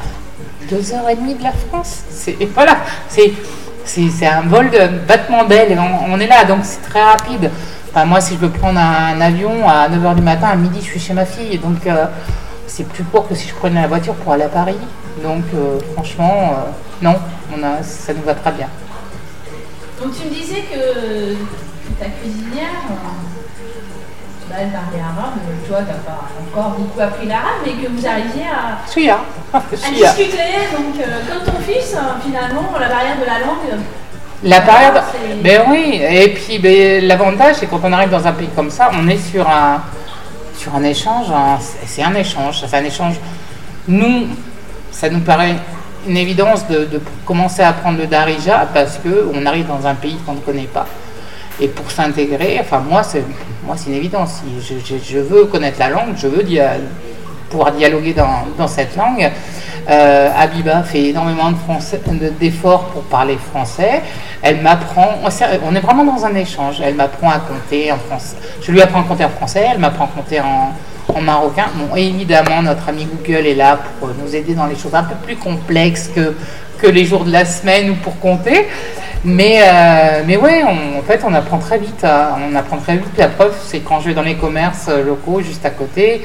Deux 0.70 0.94
heures 0.94 1.10
et 1.10 1.16
demie 1.16 1.36
de 1.36 1.44
la 1.44 1.52
France? 1.52 2.04
C'est, 2.10 2.38
Voilà, 2.54 2.78
c'est, 3.08 4.26
un 4.26 4.42
vol 4.42 4.70
de 4.70 4.88
battement 5.08 5.44
d'aile, 5.44 5.80
on, 6.10 6.20
est 6.20 6.28
là, 6.28 6.44
donc 6.46 6.60
c'est 6.64 6.82
très 6.82 7.04
rapide. 7.04 7.52
Enfin, 7.90 8.06
moi, 8.06 8.22
si 8.22 8.34
je 8.36 8.40
veux 8.40 8.50
prendre 8.50 8.80
un, 8.80 9.20
avion 9.22 9.70
à 9.70 9.88
9h 9.90 10.16
du 10.16 10.22
matin, 10.22 10.48
à 10.48 10.56
midi, 10.56 10.80
je 10.82 10.86
suis 10.86 11.00
chez 11.00 11.14
ma 11.14 11.26
fille, 11.26 11.60
donc 11.60 11.86
euh, 11.86 12.06
c'est 12.66 12.88
plus 12.88 13.04
court 13.04 13.28
que 13.28 13.36
si 13.36 13.48
je 13.48 13.54
prenais 13.54 13.82
la 13.82 13.88
voiture 13.88 14.16
pour 14.16 14.34
aller 14.34 14.44
à 14.46 14.50
Paris. 14.50 14.78
Donc, 15.22 15.44
franchement, 15.94 16.56
non, 17.04 17.16
on 17.56 17.62
a, 17.62 17.84
ça 17.84 18.14
nous 18.14 18.24
va 18.24 18.34
très 18.34 18.52
bien. 18.52 18.68
Donc 20.04 20.12
tu 20.20 20.28
me 20.28 20.34
disais 20.34 20.64
que 20.70 21.34
ta 21.98 22.10
cuisinière, 22.10 22.84
bah, 24.50 24.56
elle 24.60 24.70
parlait 24.70 25.00
arabe, 25.00 25.36
toi 25.66 25.78
tu 25.80 25.88
n'as 25.88 25.94
pas 26.00 26.28
encore 26.46 26.72
beaucoup 26.72 27.00
appris 27.00 27.26
l'arabe, 27.26 27.64
mais 27.66 27.72
que 27.72 27.90
vous 27.90 28.06
arriviez 28.06 28.44
à, 28.44 28.84
discuter. 29.72 30.38
Donc 30.74 31.00
euh, 31.00 31.22
comme 31.30 31.54
ton 31.54 31.62
fils, 31.62 31.96
hein, 31.96 32.18
finalement, 32.22 32.64
la 32.78 32.90
barrière 32.90 33.16
de 33.18 33.26
la 33.26 33.40
langue. 33.40 33.80
La 34.44 34.60
barrière, 34.60 35.06
ben 35.42 35.62
oui, 35.70 36.02
et 36.02 36.34
puis 36.34 36.60
ben, 36.60 37.08
l'avantage 37.08 37.56
c'est 37.60 37.68
quand 37.68 37.80
on 37.82 37.94
arrive 37.94 38.10
dans 38.10 38.28
un 38.28 38.34
pays 38.34 38.50
comme 38.54 38.70
ça, 38.70 38.92
on 38.94 39.08
est 39.08 39.32
sur 39.32 39.48
un, 39.50 39.82
sur 40.58 40.76
un 40.76 40.84
échange, 40.84 41.28
c'est 41.86 42.04
un 42.04 42.14
échange, 42.14 42.62
c'est 42.68 42.76
un 42.76 42.84
échange. 42.84 43.16
Nous, 43.88 44.28
ça 44.92 45.10
nous 45.10 45.22
paraît 45.22 45.56
une 46.08 46.18
évidence 46.18 46.68
de, 46.68 47.02
commencer 47.26 47.62
à 47.62 47.70
apprendre 47.70 47.98
le 48.00 48.08
Darija 48.08 48.68
parce 48.74 49.00
qu'on 49.00 49.46
arrive 49.46 49.68
dans 49.68 49.86
un 49.88 49.96
pays 49.96 50.18
qu'on 50.26 50.34
ne 50.34 50.40
connaît 50.40 50.70
pas. 50.74 50.86
Et 51.62 51.68
pour 51.68 51.90
s'intégrer, 51.92 52.58
enfin 52.60 52.80
moi 52.80 53.04
c'est 53.04 53.24
moi 53.66 53.76
c'est 53.78 53.90
une 53.92 53.96
évidence. 53.96 54.42
Si 54.60 55.02
je, 55.06 55.20
veux 55.20 55.46
connaître 55.46 55.80
la 55.80 55.90
langue, 55.90 56.16
je 56.18 56.28
veux 56.28 56.44
pouvoir 57.50 57.72
dialoguer 57.72 58.14
dans, 58.58 58.68
cette 58.68 58.96
langue. 58.98 59.32
Euh, 59.90 60.30
Abiba 60.36 60.82
fait 60.84 61.10
énormément 61.10 61.52
d'efforts 62.40 62.86
pour 62.86 63.04
parler 63.04 63.38
français. 63.38 64.02
Elle 64.42 64.62
m'apprend, 64.62 65.20
on 65.64 65.76
est 65.76 65.80
vraiment 65.80 66.04
dans 66.04 66.26
un 66.26 66.34
échange. 66.36 66.82
Elle 66.84 66.96
m'apprend 66.96 67.30
à 67.30 67.40
compter 67.40 67.92
en 67.92 67.98
français. 67.98 68.36
Je 68.62 68.72
lui 68.72 68.82
apprends 68.82 69.02
à 69.02 69.04
compter 69.04 69.26
en 69.26 69.30
français, 69.30 69.68
elle 69.72 69.80
m'apprend 69.80 70.06
à 70.06 70.08
compter 70.08 70.42
en, 70.42 70.74
en 71.08 71.22
marocain. 71.22 71.66
Bon, 71.76 71.96
évidemment, 71.96 72.62
notre 72.62 72.90
ami 72.90 73.06
Google 73.06 73.46
est 73.46 73.56
là 73.56 73.80
pour 74.00 74.10
nous 74.10 74.36
aider 74.36 74.54
dans 74.54 74.66
les 74.66 74.76
choses 74.76 74.96
un 74.96 75.04
peu 75.04 75.16
plus 75.24 75.36
complexes 75.36 76.10
que, 76.14 76.36
que 76.80 76.88
les 76.88 77.06
jours 77.06 77.26
de 77.26 77.32
la 77.32 77.46
semaine 77.46 77.92
ou 77.92 77.96
pour 77.96 78.20
compter. 78.20 78.68
Mais, 79.26 79.62
euh, 79.62 80.24
mais 80.26 80.36
ouais, 80.36 80.64
en 80.64 81.02
fait, 81.08 81.22
on 81.26 81.34
apprend 81.34 81.58
très 81.58 81.78
vite. 81.78 82.04
Hein. 82.04 82.36
on 82.52 82.56
apprend 82.56 82.78
très 82.78 82.98
vite. 82.98 83.18
La 83.18 83.30
preuve, 83.30 83.56
c'est 83.66 83.80
quand 83.80 84.02
je 84.02 84.10
vais 84.10 84.14
dans 84.14 84.22
les 84.22 84.36
commerces 84.36 84.90
locaux 84.90 85.42
juste 85.42 85.66
à 85.66 85.70
côté. 85.70 86.22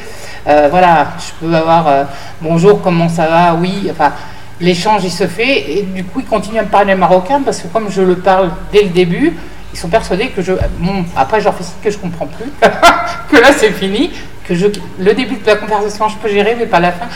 Euh, 0.49 0.69
voilà, 0.71 1.09
je 1.19 1.47
peux 1.47 1.55
avoir 1.55 1.87
euh, 1.87 2.05
bonjour, 2.41 2.83
comment 2.83 3.09
ça 3.09 3.27
va? 3.27 3.55
Oui, 3.55 3.88
enfin, 3.91 4.12
l'échange 4.61 5.05
il 5.05 5.12
se 5.12 5.27
fait 5.27 5.79
et 5.79 5.83
du 5.83 6.05
coup, 6.05 6.21
il 6.21 6.27
continue 6.27 6.59
à 6.59 6.62
me 6.62 6.69
parler 6.69 6.95
marocain 6.95 7.41
parce 7.45 7.61
que 7.61 7.69
comme 7.69 7.91
je 7.91 8.03
le 8.03 8.17
parle 8.17 8.51
dès 8.73 8.83
le 8.83 8.88
début, 8.88 9.37
ils 9.73 9.79
sont 9.79 9.88
persuadés 9.88 10.29
que 10.31 10.43
je. 10.43 10.53
Bon, 10.79 11.05
après, 11.17 11.38
je 11.38 11.45
leur 11.45 11.55
fais 11.55 11.64
signe 11.64 11.75
que 11.83 11.91
je 11.91 11.99
comprends 11.99 12.27
plus, 12.27 12.51
que 13.31 13.37
là, 13.37 13.53
c'est 13.57 13.71
fini, 13.71 14.11
je, 14.54 14.66
le 14.98 15.14
début 15.14 15.37
de 15.37 15.46
la 15.46 15.56
conversation, 15.56 16.08
je 16.08 16.16
peux 16.16 16.28
gérer, 16.28 16.54
mais 16.58 16.66
pas 16.66 16.80
la 16.80 16.92
fin. 16.92 17.06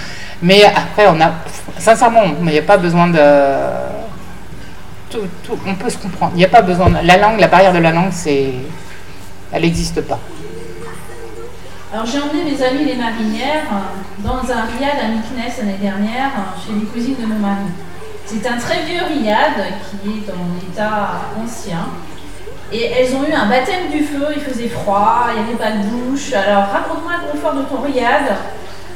Mais 0.43 0.65
après, 0.65 1.07
on 1.09 1.21
a. 1.21 1.33
Sincèrement, 1.79 2.23
il 2.41 2.47
n'y 2.47 2.59
a 2.59 2.63
pas 2.63 2.77
besoin 2.77 3.09
de. 3.09 3.21
On 5.67 5.75
peut 5.75 5.91
se 5.91 5.99
comprendre. 5.99 6.33
Il 6.35 6.39
n'y 6.39 6.45
a 6.45 6.49
pas 6.49 6.63
besoin. 6.63 6.91
la 7.03 7.17
langue, 7.17 7.39
la 7.39 7.49
barrière 7.49 7.73
de 7.73 7.79
la 7.79 7.93
langue, 7.93 8.13
c'est. 8.13 8.53
Elle 9.53 9.63
n'existe 9.63 10.01
pas. 10.03 10.19
Alors 11.93 12.07
j'ai 12.07 12.19
emmené 12.19 12.51
mes 12.51 12.63
amis 12.63 12.87
les 12.87 12.95
marinières 12.95 13.67
dans 14.21 14.39
un 14.39 14.63
riad 14.63 14.97
à 14.99 15.09
Myknes 15.09 15.53
l'année 15.59 15.77
dernière 15.79 16.31
chez 16.57 16.73
les 16.73 16.87
cousines 16.87 17.17
de 17.21 17.27
mon 17.27 17.39
mari. 17.39 17.67
C'est 18.25 18.47
un 18.47 18.57
très 18.57 18.83
vieux 18.85 19.03
riad 19.07 19.53
qui 19.91 20.09
est 20.09 20.27
dans 20.27 20.43
l'état 20.59 21.11
ancien. 21.39 21.87
Et 22.73 22.87
elles 22.87 23.15
ont 23.15 23.23
eu 23.23 23.33
un 23.33 23.47
baptême 23.47 23.91
du 23.91 24.03
feu, 24.03 24.29
il 24.35 24.41
faisait 24.41 24.69
froid, 24.69 25.27
il 25.29 25.43
n'y 25.43 25.49
avait 25.51 25.59
pas 25.59 25.73
de 25.73 25.89
douche. 25.91 26.33
Alors 26.33 26.65
raconte-moi 26.73 27.13
le 27.23 27.33
confort 27.33 27.55
de 27.55 27.63
ton 27.63 27.83
riad, 27.83 28.35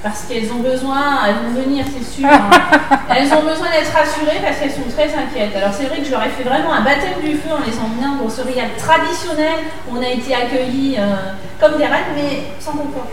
parce 0.03 0.23
qu'elles 0.23 0.51
ont 0.51 0.61
besoin, 0.61 1.27
elles 1.27 1.35
vont 1.35 1.61
venir 1.63 1.85
c'est 1.87 2.21
sûr, 2.21 2.27
hein. 2.27 2.51
elles 3.15 3.27
ont 3.35 3.43
besoin 3.43 3.69
d'être 3.71 3.93
rassurées 3.93 4.41
parce 4.43 4.59
qu'elles 4.59 4.71
sont 4.71 4.89
très 4.97 5.11
inquiètes. 5.15 5.55
Alors 5.57 5.75
c'est 5.75 5.85
vrai 5.85 5.99
que 5.99 6.07
je 6.07 6.11
leur 6.11 6.23
ai 6.23 6.31
fait 6.31 6.45
vraiment 6.45 6.73
un 6.73 6.83
baptême 6.83 7.21
du 7.23 7.35
feu 7.35 7.51
en 7.53 7.59
les 7.67 7.77
emmenant 7.77 8.23
dans 8.23 8.31
ce 8.31 8.41
riad 8.41 8.77
traditionnel 8.79 9.59
où 9.91 9.99
on 9.99 10.03
a 10.03 10.09
été 10.09 10.35
accueillis 10.35 10.97
euh, 10.99 11.15
comme 11.61 11.77
des 11.77 11.85
reines, 11.85 12.15
mais 12.15 12.45
sans 12.59 12.73
confort. 12.73 13.09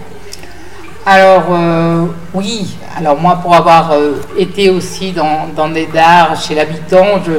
Alors 1.06 1.48
euh, 1.52 2.06
oui, 2.34 2.78
alors 2.98 3.20
moi 3.20 3.38
pour 3.42 3.54
avoir 3.54 3.92
euh, 3.92 4.22
été 4.38 4.70
aussi 4.70 5.12
dans, 5.12 5.68
des 5.68 5.88
dards 5.88 6.40
chez 6.42 6.56
l'habitant, 6.56 7.22
je, 7.26 7.34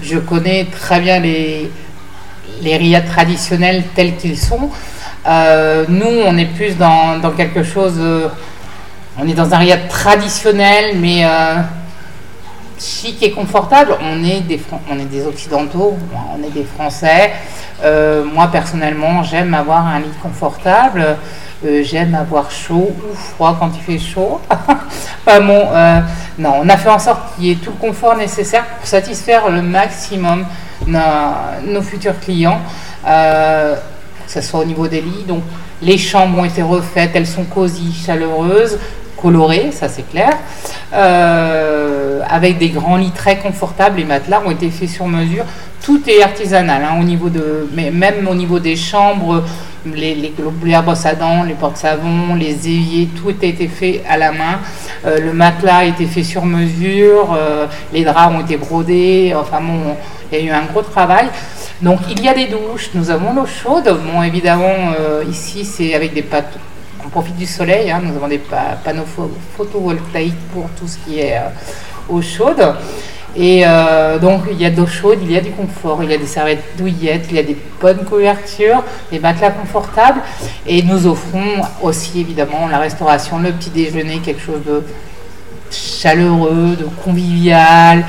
je, 0.00 0.18
connais 0.18 0.66
très 0.66 1.00
bien 1.00 1.18
les, 1.18 1.68
les 2.62 2.76
riads 2.76 3.02
traditionnels 3.02 3.84
tels 3.94 4.16
qu'ils 4.16 4.38
sont. 4.38 4.70
Euh, 5.26 5.84
nous, 5.88 6.06
on 6.26 6.36
est 6.36 6.46
plus 6.46 6.76
dans, 6.76 7.20
quelque 7.36 7.62
chose, 7.62 8.00
on 9.18 9.28
est 9.28 9.34
dans 9.34 9.52
un 9.52 9.58
riad 9.58 9.88
traditionnel, 9.88 10.96
mais 10.96 11.24
chic 12.78 13.22
et 13.22 13.32
confortable. 13.32 13.96
On 14.00 14.24
est 14.24 14.40
des, 14.40 14.60
on 14.90 14.98
est 14.98 15.04
des 15.04 15.26
occidentaux, 15.26 15.96
on 16.34 16.42
est 16.46 16.50
des 16.50 16.64
Français. 16.64 17.32
moi 18.32 18.48
personnellement, 18.50 19.22
j'aime 19.22 19.54
avoir 19.54 19.86
un 19.86 20.00
lit 20.00 20.16
confortable. 20.22 21.18
Euh, 21.66 21.82
j'aime 21.82 22.14
avoir 22.14 22.52
chaud 22.52 22.94
ou 23.10 23.14
froid 23.16 23.56
quand 23.58 23.70
il 23.74 23.80
fait 23.80 23.98
chaud. 23.98 24.40
bon, 25.26 25.68
euh, 25.72 26.00
non, 26.38 26.60
on 26.62 26.68
a 26.68 26.76
fait 26.76 26.88
en 26.88 27.00
sorte 27.00 27.34
qu'il 27.34 27.46
y 27.46 27.50
ait 27.50 27.56
tout 27.56 27.72
le 27.72 27.88
confort 27.88 28.16
nécessaire 28.16 28.64
pour 28.64 28.86
satisfaire 28.86 29.48
le 29.48 29.60
maximum 29.60 30.46
nos, 30.86 31.82
futurs 31.82 32.18
clients, 32.20 32.60
euh, 33.06 33.74
que 34.26 34.32
ce 34.32 34.40
soit 34.40 34.60
au 34.60 34.64
niveau 34.64 34.88
des 34.88 35.00
lits. 35.00 35.24
Donc, 35.26 35.42
les 35.82 35.98
chambres 35.98 36.38
ont 36.38 36.44
été 36.44 36.62
refaites, 36.62 37.10
elles 37.14 37.26
sont 37.26 37.44
cosy, 37.44 37.92
chaleureuses, 37.92 38.78
colorées, 39.20 39.70
ça 39.72 39.88
c'est 39.88 40.08
clair, 40.08 40.36
avec 42.28 42.58
des 42.58 42.68
grands 42.68 42.96
lits 42.96 43.12
très 43.12 43.38
confortables. 43.38 43.98
Les 43.98 44.04
matelas 44.04 44.42
ont 44.44 44.50
été 44.50 44.70
faits 44.70 44.88
sur 44.88 45.06
mesure. 45.06 45.44
Tout 45.82 46.00
est 46.08 46.22
artisanal, 46.22 46.82
hein, 46.84 46.98
au 47.00 47.04
niveau 47.04 47.28
de, 47.28 47.68
même 47.72 48.28
au 48.28 48.34
niveau 48.34 48.58
des 48.58 48.76
chambres 48.76 49.44
les, 49.94 50.14
les, 50.14 50.32
les 50.64 50.82
brosses 50.82 51.06
à 51.06 51.14
dents, 51.14 51.42
les 51.44 51.54
portes-savons, 51.54 52.34
les 52.34 52.68
éviers, 52.68 53.08
tout 53.16 53.34
a 53.42 53.46
été 53.46 53.68
fait 53.68 54.02
à 54.08 54.16
la 54.16 54.32
main. 54.32 54.60
Euh, 55.06 55.20
le 55.20 55.32
matelas 55.32 55.78
a 55.78 55.84
été 55.84 56.06
fait 56.06 56.22
sur 56.22 56.44
mesure, 56.44 57.34
euh, 57.36 57.66
les 57.92 58.04
draps 58.04 58.34
ont 58.34 58.40
été 58.40 58.56
brodés, 58.56 59.34
enfin 59.36 59.60
bon, 59.60 59.96
il 60.30 60.38
y 60.38 60.42
a 60.42 60.44
eu 60.44 60.50
un 60.50 60.64
gros 60.64 60.82
travail. 60.82 61.28
Donc 61.82 62.00
il 62.10 62.22
y 62.22 62.28
a 62.28 62.34
des 62.34 62.46
douches, 62.46 62.90
nous 62.94 63.10
avons 63.10 63.32
l'eau 63.34 63.46
chaude. 63.46 63.98
Bon, 64.12 64.22
évidemment, 64.22 64.92
euh, 64.98 65.24
ici 65.28 65.64
c'est 65.64 65.94
avec 65.94 66.14
des 66.14 66.22
pâtes. 66.22 66.58
On 67.04 67.08
profite 67.08 67.36
du 67.36 67.46
soleil, 67.46 67.90
hein. 67.90 68.00
nous 68.02 68.14
avons 68.16 68.28
des 68.28 68.40
panneaux 68.84 69.06
photovoltaïques 69.56 70.48
pour 70.52 70.68
tout 70.78 70.86
ce 70.86 70.98
qui 70.98 71.20
est 71.20 71.40
eau 72.08 72.20
chaude. 72.20 72.74
Et 73.36 73.62
euh, 73.64 74.18
donc, 74.18 74.42
il 74.50 74.60
y 74.60 74.64
a 74.64 74.70
d'eau 74.70 74.86
chaude, 74.86 75.18
il 75.22 75.30
y 75.30 75.36
a 75.36 75.40
du 75.40 75.50
confort, 75.50 76.02
il 76.02 76.10
y 76.10 76.14
a 76.14 76.18
des 76.18 76.26
serviettes 76.26 76.76
douillettes, 76.76 77.26
il 77.30 77.36
y 77.36 77.38
a 77.38 77.42
des 77.42 77.56
bonnes 77.80 78.04
couvertures, 78.04 78.82
des 79.12 79.18
matelas 79.18 79.50
confortables. 79.50 80.20
Et 80.66 80.82
nous 80.82 81.06
offrons 81.06 81.62
aussi, 81.82 82.20
évidemment, 82.20 82.66
la 82.68 82.78
restauration, 82.78 83.38
le 83.38 83.52
petit 83.52 83.70
déjeuner, 83.70 84.18
quelque 84.18 84.40
chose 84.40 84.62
de 84.66 84.82
chaleureux, 85.70 86.76
de 86.78 86.86
convivial. 87.02 88.04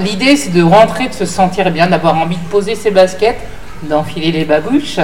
L'idée, 0.00 0.36
c'est 0.36 0.52
de 0.52 0.62
rentrer, 0.62 1.08
de 1.08 1.14
se 1.14 1.26
sentir 1.26 1.70
bien, 1.70 1.86
d'avoir 1.86 2.16
envie 2.16 2.36
de 2.36 2.48
poser 2.50 2.74
ses 2.74 2.90
baskets, 2.90 3.38
d'enfiler 3.82 4.32
les 4.32 4.44
babouches 4.44 5.00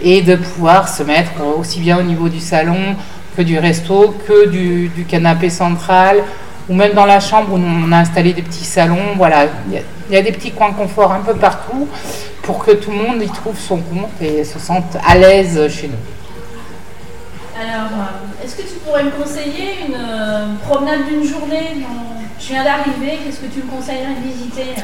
et 0.00 0.22
de 0.22 0.36
pouvoir 0.36 0.88
se 0.88 1.02
mettre 1.02 1.32
aussi 1.58 1.80
bien 1.80 1.98
au 1.98 2.02
niveau 2.02 2.28
du 2.28 2.40
salon 2.40 2.96
que 3.36 3.42
du 3.42 3.58
resto, 3.58 4.14
que 4.26 4.48
du 4.48 5.04
canapé 5.08 5.48
central, 5.48 6.22
ou 6.68 6.74
même 6.74 6.92
dans 6.92 7.06
la 7.06 7.20
chambre 7.20 7.52
où 7.52 7.56
on 7.58 7.92
a 7.92 7.98
installé 7.98 8.32
des 8.32 8.42
petits 8.42 8.64
salons. 8.64 9.14
Voilà, 9.16 9.46
il 9.70 9.82
y, 10.14 10.16
a 10.16 10.22
des 10.22 10.32
petits 10.32 10.52
coins 10.52 10.72
confort 10.72 11.12
un 11.12 11.20
peu 11.20 11.34
partout 11.34 11.88
pour 12.42 12.64
que 12.64 12.72
tout 12.72 12.90
le 12.90 12.96
monde 12.96 13.22
y 13.22 13.28
trouve 13.28 13.58
son 13.58 13.78
compte 13.78 14.20
et 14.20 14.44
se 14.44 14.58
sente 14.58 14.96
à 15.06 15.16
l'aise 15.16 15.68
chez 15.68 15.88
nous. 15.88 17.60
Alors, 17.60 17.90
est-ce 18.44 18.56
que 18.56 18.62
tu 18.62 18.74
pourrais 18.84 19.04
me 19.04 19.10
conseiller 19.10 19.78
une 19.86 19.94
euh, 19.94 20.46
promenade 20.68 21.06
d'une 21.08 21.24
journée 21.24 21.84
Je 22.40 22.48
viens 22.48 22.64
d'arriver, 22.64 23.18
qu'est-ce 23.24 23.40
que 23.40 23.52
tu 23.52 23.64
me 23.64 23.70
conseillerais 23.70 24.14
de 24.20 24.28
visiter 24.28 24.82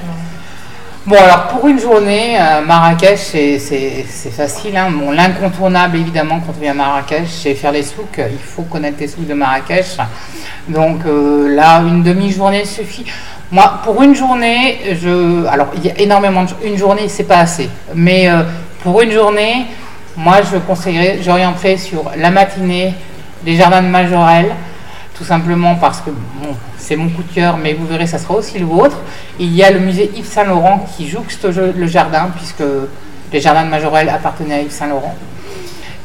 Bon, 1.07 1.17
alors 1.17 1.47
pour 1.49 1.67
une 1.67 1.81
journée, 1.81 2.39
Marrakech, 2.67 3.19
c'est 3.19 4.31
facile. 4.31 4.77
Hein. 4.77 4.91
L'incontournable, 5.15 5.97
évidemment, 5.97 6.39
quand 6.41 6.53
on 6.55 6.61
vient 6.61 6.73
à 6.73 6.75
Marrakech, 6.75 7.29
c'est 7.29 7.55
faire 7.55 7.73
les 7.73 7.83
souks. 7.83 8.21
Il 8.31 8.39
faut 8.39 8.65
connaître 8.65 8.99
les 9.01 9.09
souks 9.09 9.27
de 9.27 9.33
Marrakech. 9.33 9.97
Donc 10.69 11.07
euh, 11.07 11.49
là, 11.55 11.81
une 11.81 12.03
demi-journée 12.03 12.67
suffit. 12.67 13.07
Moi, 13.51 13.81
pour 13.85 14.03
une 14.03 14.15
journée. 14.15 14.81
Alors, 15.51 15.69
il 15.77 15.87
y 15.87 15.91
a 15.91 15.99
énormément 15.99 16.45
de. 16.45 16.51
Une 16.63 16.77
journée, 16.77 17.09
c'est 17.09 17.25
pas 17.25 17.39
assez. 17.39 17.71
Mais 17.95 18.29
euh, 18.29 18.43
pour 18.83 19.01
une 19.01 19.11
journée, 19.11 19.67
moi, 20.15 20.41
je 20.43 20.59
conseillerais, 20.59 21.21
j'orienterais 21.23 21.79
sur 21.79 22.11
la 22.17 22.31
matinée, 22.31 22.93
les 23.45 23.57
jardins 23.57 23.83
de 23.83 23.89
Majorelle 23.89 24.55
tout 25.19 25.25
simplement 25.25 25.75
parce 25.75 26.01
que 26.01 26.11
c'est 26.77 26.95
mon 26.95 27.09
coup 27.09 27.25
de 27.25 27.35
cœur, 27.35 27.57
mais 27.57 27.75
vous 27.75 27.87
verrez, 27.87 28.07
ça 28.07 28.19
sera 28.19 28.35
aussi 28.35 28.59
le 28.59 28.67
vôtre. 28.67 28.99
Il 29.41 29.53
y 29.53 29.65
a 29.65 29.71
le 29.73 29.81
musée 29.81 30.11
Yves 30.15 30.27
Saint-Laurent 30.27 30.87
qui 30.97 31.09
jouxte 31.09 31.45
le 31.45 31.87
jardin, 31.89 32.31
puisque 32.37 32.63
les 33.33 33.41
jardins 33.41 33.65
de 33.65 33.71
Majorelle 33.71 34.09
appartenaient 34.09 34.55
à 34.55 34.61
Yves 34.61 34.71
Saint-Laurent. 34.71 35.17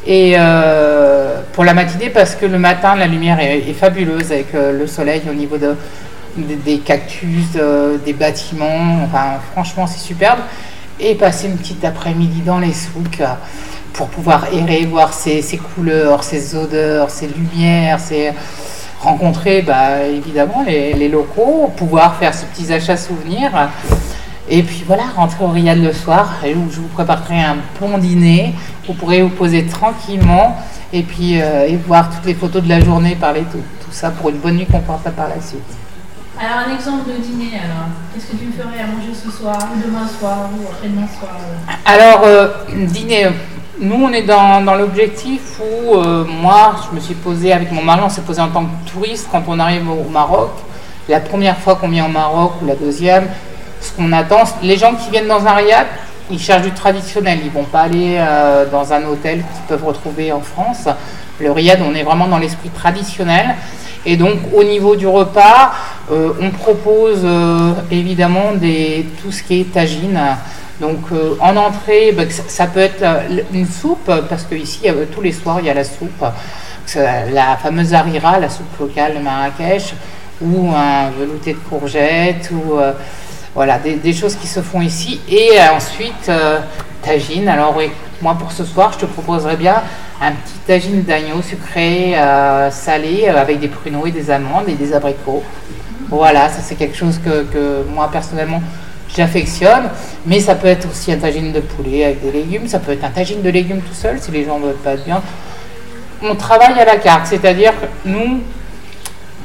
Et 0.06 0.34
euh, 0.36 1.42
pour 1.54 1.64
la 1.64 1.76
matinée, 1.76 2.10
parce 2.10 2.36
que 2.36 2.48
le 2.48 2.58
matin, 2.58 2.96
la 2.96 3.06
lumière 3.06 3.40
est, 3.40 3.62
fabuleuse 3.74 4.32
avec 4.32 4.54
euh, 4.56 4.78
le 4.78 4.88
soleil 4.88 5.22
au 5.30 5.34
niveau 5.34 5.58
de, 5.58 5.76
des 6.36 6.80
cactus, 6.80 7.52
des 8.04 8.14
bâtiments. 8.14 9.04
Enfin, 9.06 9.40
franchement, 9.54 9.86
c'est 9.86 10.00
superbe. 10.00 10.40
Et 11.00 11.16
passer 11.16 11.48
une 11.48 11.58
petite 11.58 11.86
après-midi 11.86 12.42
dans 12.42 12.60
les 12.60 12.74
souks 12.74 13.22
pour 13.94 14.08
pouvoir 14.08 14.48
errer, 14.52 14.86
voir 14.86 15.14
ces, 15.14 15.42
ces 15.42 15.58
couleurs, 15.58 16.24
ces 16.24 16.56
odeurs, 16.56 17.10
ces 17.10 17.28
lumières, 17.28 18.00
ces 18.00 18.32
rencontrer 19.04 19.62
bah, 19.62 20.04
évidemment 20.04 20.64
les, 20.66 21.10
locaux, 21.10 21.72
pouvoir 21.76 22.16
faire 22.16 22.34
ces 22.34 22.46
petits 22.48 22.72
achats 22.72 22.98
souvenirs. 22.98 23.70
Et 24.50 24.64
puis 24.64 24.84
voilà, 24.86 25.04
rentrer 25.16 25.44
au 25.44 25.48
Riad 25.48 25.82
le 25.82 25.94
soir, 25.94 26.42
où 26.44 26.72
je 26.72 26.80
vous 26.80 26.88
préparerai 26.88 27.40
un 27.40 27.58
bon 27.80 27.98
dîner. 27.98 28.54
Vous 28.88 28.94
pourrez 28.94 29.22
vous 29.22 29.30
poser 29.30 29.66
tranquillement 29.66 30.58
et 30.92 31.04
puis 31.04 31.42
euh, 31.42 31.68
et 31.68 31.78
voir 31.78 32.10
toutes 32.10 32.26
les 32.26 32.34
photos 32.34 32.62
de 32.62 32.70
la 32.70 32.82
journée, 32.82 33.16
parler 33.16 33.44
tout, 33.52 33.64
tout 33.84 33.92
ça 33.92 34.12
pour 34.12 34.30
une 34.30 34.38
bonne 34.38 34.58
nuit 34.58 34.66
confortable 34.66 35.16
par 35.16 35.30
la 35.30 35.42
suite. 35.42 35.64
Alors 36.38 36.68
un 36.68 36.76
exemple 36.76 37.10
de 37.10 37.24
dîner 37.24 37.52
alors, 37.64 37.88
qu'est-ce 38.14 38.32
que 38.32 38.38
tu 38.38 38.46
me 38.48 38.52
ferais 38.52 38.82
à 38.82 38.88
manger 38.88 39.14
ce 39.14 39.32
soir, 39.32 39.58
demain 39.86 40.08
soir, 40.08 40.50
ou 40.58 40.68
après-demain 40.68 41.08
soir 41.08 41.38
Alors, 41.86 42.22
euh, 42.26 42.48
dîner, 42.88 43.30
nous, 43.80 43.96
on 43.96 44.14
est 44.14 44.22
dans, 44.22 44.76
l'objectif 44.76 45.60
où 45.60 45.96
euh, 45.96 46.24
moi, 46.26 46.76
je 46.88 46.96
me 46.96 47.02
suis 47.02 47.16
posé 47.16 47.52
avec 47.52 47.72
mon 47.72 47.82
mari, 47.82 48.02
on 48.06 48.10
s'est 48.10 48.22
posé 48.22 48.40
en 48.40 48.50
tant 48.50 48.66
que 48.66 48.92
touriste 48.92 49.28
quand 49.32 49.44
on 49.48 49.58
arrive 49.60 49.90
au, 49.90 50.08
Maroc. 50.10 50.52
La 51.10 51.20
première 51.20 51.58
fois 51.58 51.76
qu'on 51.76 51.90
vient 51.90 52.06
au 52.06 52.10
Maroc 52.10 52.54
ou 52.62 52.68
la 52.68 52.76
deuxième, 52.76 53.28
ce 53.82 53.92
qu'on 53.92 54.12
attend, 54.14 54.44
les 54.62 54.78
gens 54.78 54.94
qui 54.94 55.10
viennent 55.10 55.28
dans 55.28 55.46
un 55.48 55.54
riad, 55.54 55.88
ils 56.30 56.40
cherchent 56.40 56.62
du 56.62 56.72
traditionnel. 56.72 57.40
Ils 57.44 57.52
vont 57.52 57.64
pas 57.64 57.82
aller 57.82 58.16
euh, 58.18 58.70
dans 58.70 58.94
un 58.94 59.04
hôtel 59.06 59.40
qu'ils 59.40 59.66
peuvent 59.68 59.86
retrouver 59.86 60.32
en 60.32 60.42
France. 60.42 60.88
Le 61.40 61.52
riad, 61.52 61.80
on 61.84 61.96
est 61.96 62.04
vraiment 62.04 62.28
dans 62.28 62.38
l'esprit 62.38 62.70
traditionnel. 62.70 63.56
Et 64.06 64.18
donc, 64.18 64.38
au 64.54 64.64
niveau 64.64 64.96
du 64.96 65.08
repas, 65.08 65.74
euh, 66.12 66.32
on 66.40 66.52
propose 66.52 67.26
évidemment 67.90 68.52
des, 68.54 69.08
tout 69.22 69.32
ce 69.32 69.42
qui 69.42 69.62
est 69.62 69.74
tagine. 69.74 70.20
Donc 70.84 71.00
euh, 71.14 71.36
en 71.40 71.56
entrée, 71.56 72.12
bah, 72.12 72.24
ça, 72.30 72.68
peut 72.68 72.82
être 72.82 73.02
euh, 73.04 73.42
une 73.54 73.66
soupe, 73.66 74.12
parce 74.30 74.44
qu'ici, 74.44 74.82
tous 75.14 75.22
les 75.22 75.32
soirs, 75.32 75.60
il 75.62 75.68
y 75.68 75.70
a 75.70 75.74
la 75.74 75.86
soupe, 75.86 76.26
la 76.96 77.56
fameuse 77.56 77.94
harira, 77.94 78.38
la 78.38 78.50
soupe 78.50 78.78
locale 78.78 79.16
de 79.16 79.20
Marrakech, 79.20 79.94
ou 80.42 80.70
un 80.76 81.10
velouté 81.12 81.54
de 81.54 81.60
courgettes, 81.70 82.52
ou 82.52 82.78
euh, 82.78 82.92
voilà, 83.56 83.80
des, 83.80 84.14
choses 84.14 84.36
qui 84.36 84.48
se 84.48 84.62
font 84.62 84.82
ici. 84.82 85.22
Et 85.30 85.52
ensuite, 85.74 86.30
tagine. 87.02 87.48
Alors 87.48 87.76
oui, 87.78 87.92
moi 88.22 88.36
pour 88.38 88.52
ce 88.52 88.66
soir, 88.66 88.92
je 88.94 89.00
te 89.00 89.06
proposerais 89.06 89.56
bien 89.56 89.84
un 90.22 90.32
petit 90.32 90.60
tagine 90.68 91.04
d'agneau 91.04 91.42
sucré, 91.42 92.14
euh, 92.18 92.70
salé, 92.72 93.26
euh, 93.28 93.40
avec 93.40 93.62
des 93.62 93.70
pruneaux 93.70 94.06
et 94.06 94.12
des 94.12 94.30
amandes 94.32 94.68
et 94.68 94.74
des 94.76 94.94
abricots. 94.94 95.44
Voilà, 96.10 96.50
ça 96.50 96.62
c'est 96.62 96.76
quelque 96.76 96.98
chose 96.98 97.20
que 97.24 97.84
moi 97.94 98.10
personnellement 98.12 98.62
j'affectionne. 99.16 99.90
Mais 100.26 100.40
ça 100.40 100.56
peut 100.56 100.68
être 100.68 100.90
aussi 100.90 101.12
un 101.12 101.18
tagine 101.18 101.52
de 101.52 101.60
poulet 101.60 102.06
avec 102.06 102.22
des 102.22 102.32
légumes, 102.32 102.68
ça 102.68 102.80
peut 102.80 102.92
être 102.92 103.04
un 103.04 103.10
tagine 103.10 103.42
de 103.42 103.50
légumes 103.50 103.82
tout 103.82 103.94
seul 103.94 104.20
si 104.20 104.32
les 104.32 104.46
gens 104.46 104.60
ne 104.60 104.68
veulent 104.68 104.76
pas 104.76 104.96
viande. 104.96 105.24
On 106.22 106.36
travaille 106.36 106.80
à 106.80 106.86
la 106.86 106.98
carte, 106.98 107.28
c'est-à-dire 107.28 107.74
que 107.80 108.10
nous, 108.10 108.42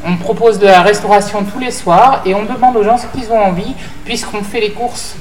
on 0.07 0.17
propose 0.17 0.59
de 0.59 0.67
la 0.67 0.83
restauration 0.83 1.45
tous 1.45 1.59
les 1.59 1.73
soirs 1.73 2.23
et 2.25 2.35
on 2.35 2.45
demande 2.45 2.77
aux 2.77 2.85
gens 2.85 2.99
ce 2.99 3.07
qu'ils 3.07 3.33
ont 3.33 3.41
envie, 3.41 3.75
puisqu'on 4.05 4.43
fait 4.43 4.61
les 4.61 4.71
courses 4.71 5.17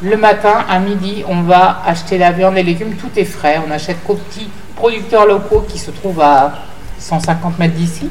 le 0.00 0.16
matin, 0.16 0.64
à 0.68 0.78
midi, 0.78 1.24
on 1.26 1.42
va 1.42 1.82
acheter 1.84 2.18
la 2.18 2.30
viande 2.30 2.56
et 2.56 2.62
les 2.62 2.72
légumes, 2.72 2.94
tout 2.94 3.10
est 3.16 3.24
frais. 3.24 3.60
On 3.66 3.70
achète 3.70 3.96
qu'aux 4.04 4.14
petits 4.14 4.48
producteurs 4.76 5.26
locaux 5.26 5.64
qui 5.68 5.78
se 5.78 5.90
trouvent 5.90 6.20
à 6.20 6.52
150 6.98 7.58
mètres 7.58 7.74
d'ici. 7.74 8.08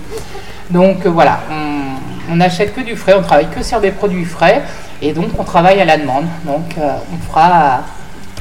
Donc 0.69 1.05
euh, 1.05 1.09
voilà, 1.09 1.39
on 1.49 1.86
n'achète 2.35 2.75
que 2.75 2.81
du 2.81 2.95
frais, 2.95 3.13
on 3.17 3.21
travaille 3.23 3.49
que 3.49 3.63
sur 3.63 3.79
des 3.79 3.91
produits 3.91 4.25
frais 4.25 4.61
et 5.01 5.13
donc 5.13 5.27
on 5.39 5.43
travaille 5.43 5.79
à 5.79 5.85
la 5.85 5.97
demande. 5.97 6.25
Donc 6.45 6.77
euh, 6.77 6.89
on 7.13 7.17
fera. 7.31 7.81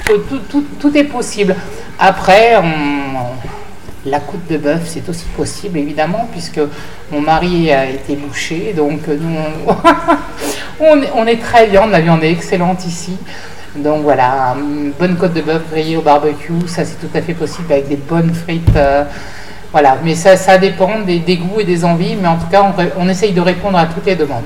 Tout, 0.04 0.38
tout- 0.50 0.64
tout 0.78 0.96
est 0.96 1.04
possible. 1.04 1.54
Après, 1.98 2.56
on- 2.56 3.34
la 4.08 4.20
côte 4.20 4.46
de 4.48 4.56
bœuf, 4.56 4.82
c'est 4.86 5.08
aussi 5.08 5.24
possible 5.36 5.78
évidemment, 5.78 6.28
puisque 6.30 6.60
mon 7.10 7.20
mari 7.20 7.72
a 7.72 7.86
été 7.86 8.14
bouché, 8.14 8.72
donc 8.76 9.00
euh, 9.08 9.18
nous, 9.20 9.36
on, 9.66 9.74
on 10.80 11.02
est, 11.02 11.10
on 11.34 11.36
très 11.40 11.66
viande, 11.66 11.90
la 11.90 12.00
viande 12.00 12.22
est 12.22 12.30
excellente 12.30 12.86
ici. 12.86 13.16
Donc 13.74 14.02
voilà, 14.04 14.54
une 14.56 14.92
bonne 14.92 15.16
côte 15.16 15.34
de 15.34 15.40
bœuf 15.42 15.62
grillée 15.72 15.96
au 15.96 16.02
barbecue, 16.02 16.52
ça 16.68 16.84
c'est 16.84 17.00
tout 17.00 17.10
à 17.14 17.20
fait 17.20 17.34
possible 17.34 17.72
avec 17.72 17.88
des 17.88 17.96
bonnes 17.96 18.32
frites. 18.32 18.76
euh, 18.76 19.02
voilà, 19.72 19.96
mais 20.02 20.14
ça, 20.14 20.36
ça 20.36 20.58
dépend 20.58 21.00
des, 21.00 21.18
des 21.18 21.36
goûts 21.36 21.60
et 21.60 21.64
des 21.64 21.84
envies, 21.84 22.16
mais 22.16 22.28
en 22.28 22.36
tout 22.36 22.46
cas, 22.50 22.72
on, 22.96 23.08
essaye 23.08 23.32
de 23.32 23.40
répondre 23.40 23.76
à 23.78 23.86
toutes 23.86 24.06
les 24.06 24.16
demandes. 24.16 24.44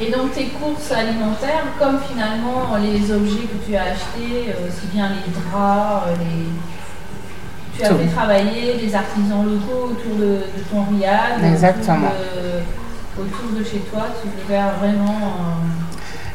Et 0.00 0.10
donc 0.10 0.32
tes 0.32 0.46
courses 0.46 0.90
alimentaires, 0.92 1.64
comme 1.78 1.98
finalement 2.10 2.76
les 2.82 3.12
objets 3.12 3.42
que 3.46 3.66
tu 3.68 3.76
as 3.76 3.82
achetés, 3.82 4.48
euh, 4.48 4.66
aussi 4.66 4.86
bien 4.92 5.10
les 5.10 5.30
draps, 5.30 6.06
euh, 6.08 6.14
les... 6.20 7.78
tu 7.78 7.84
as 7.84 7.88
Tout. 7.90 7.98
fait 7.98 8.06
travailler 8.06 8.76
les 8.82 8.94
artisans 8.94 9.44
locaux 9.44 9.90
autour 9.92 10.16
de, 10.16 10.26
de 10.26 10.62
ton 10.72 10.84
riad, 10.90 11.44
Exactement. 11.52 12.08
Autour, 12.08 13.24
de, 13.24 13.28
autour 13.28 13.58
de 13.58 13.62
chez 13.64 13.80
toi, 13.92 14.06
tu 14.22 14.28
veux 14.28 14.54
faire 14.54 14.70
vraiment... 14.80 15.18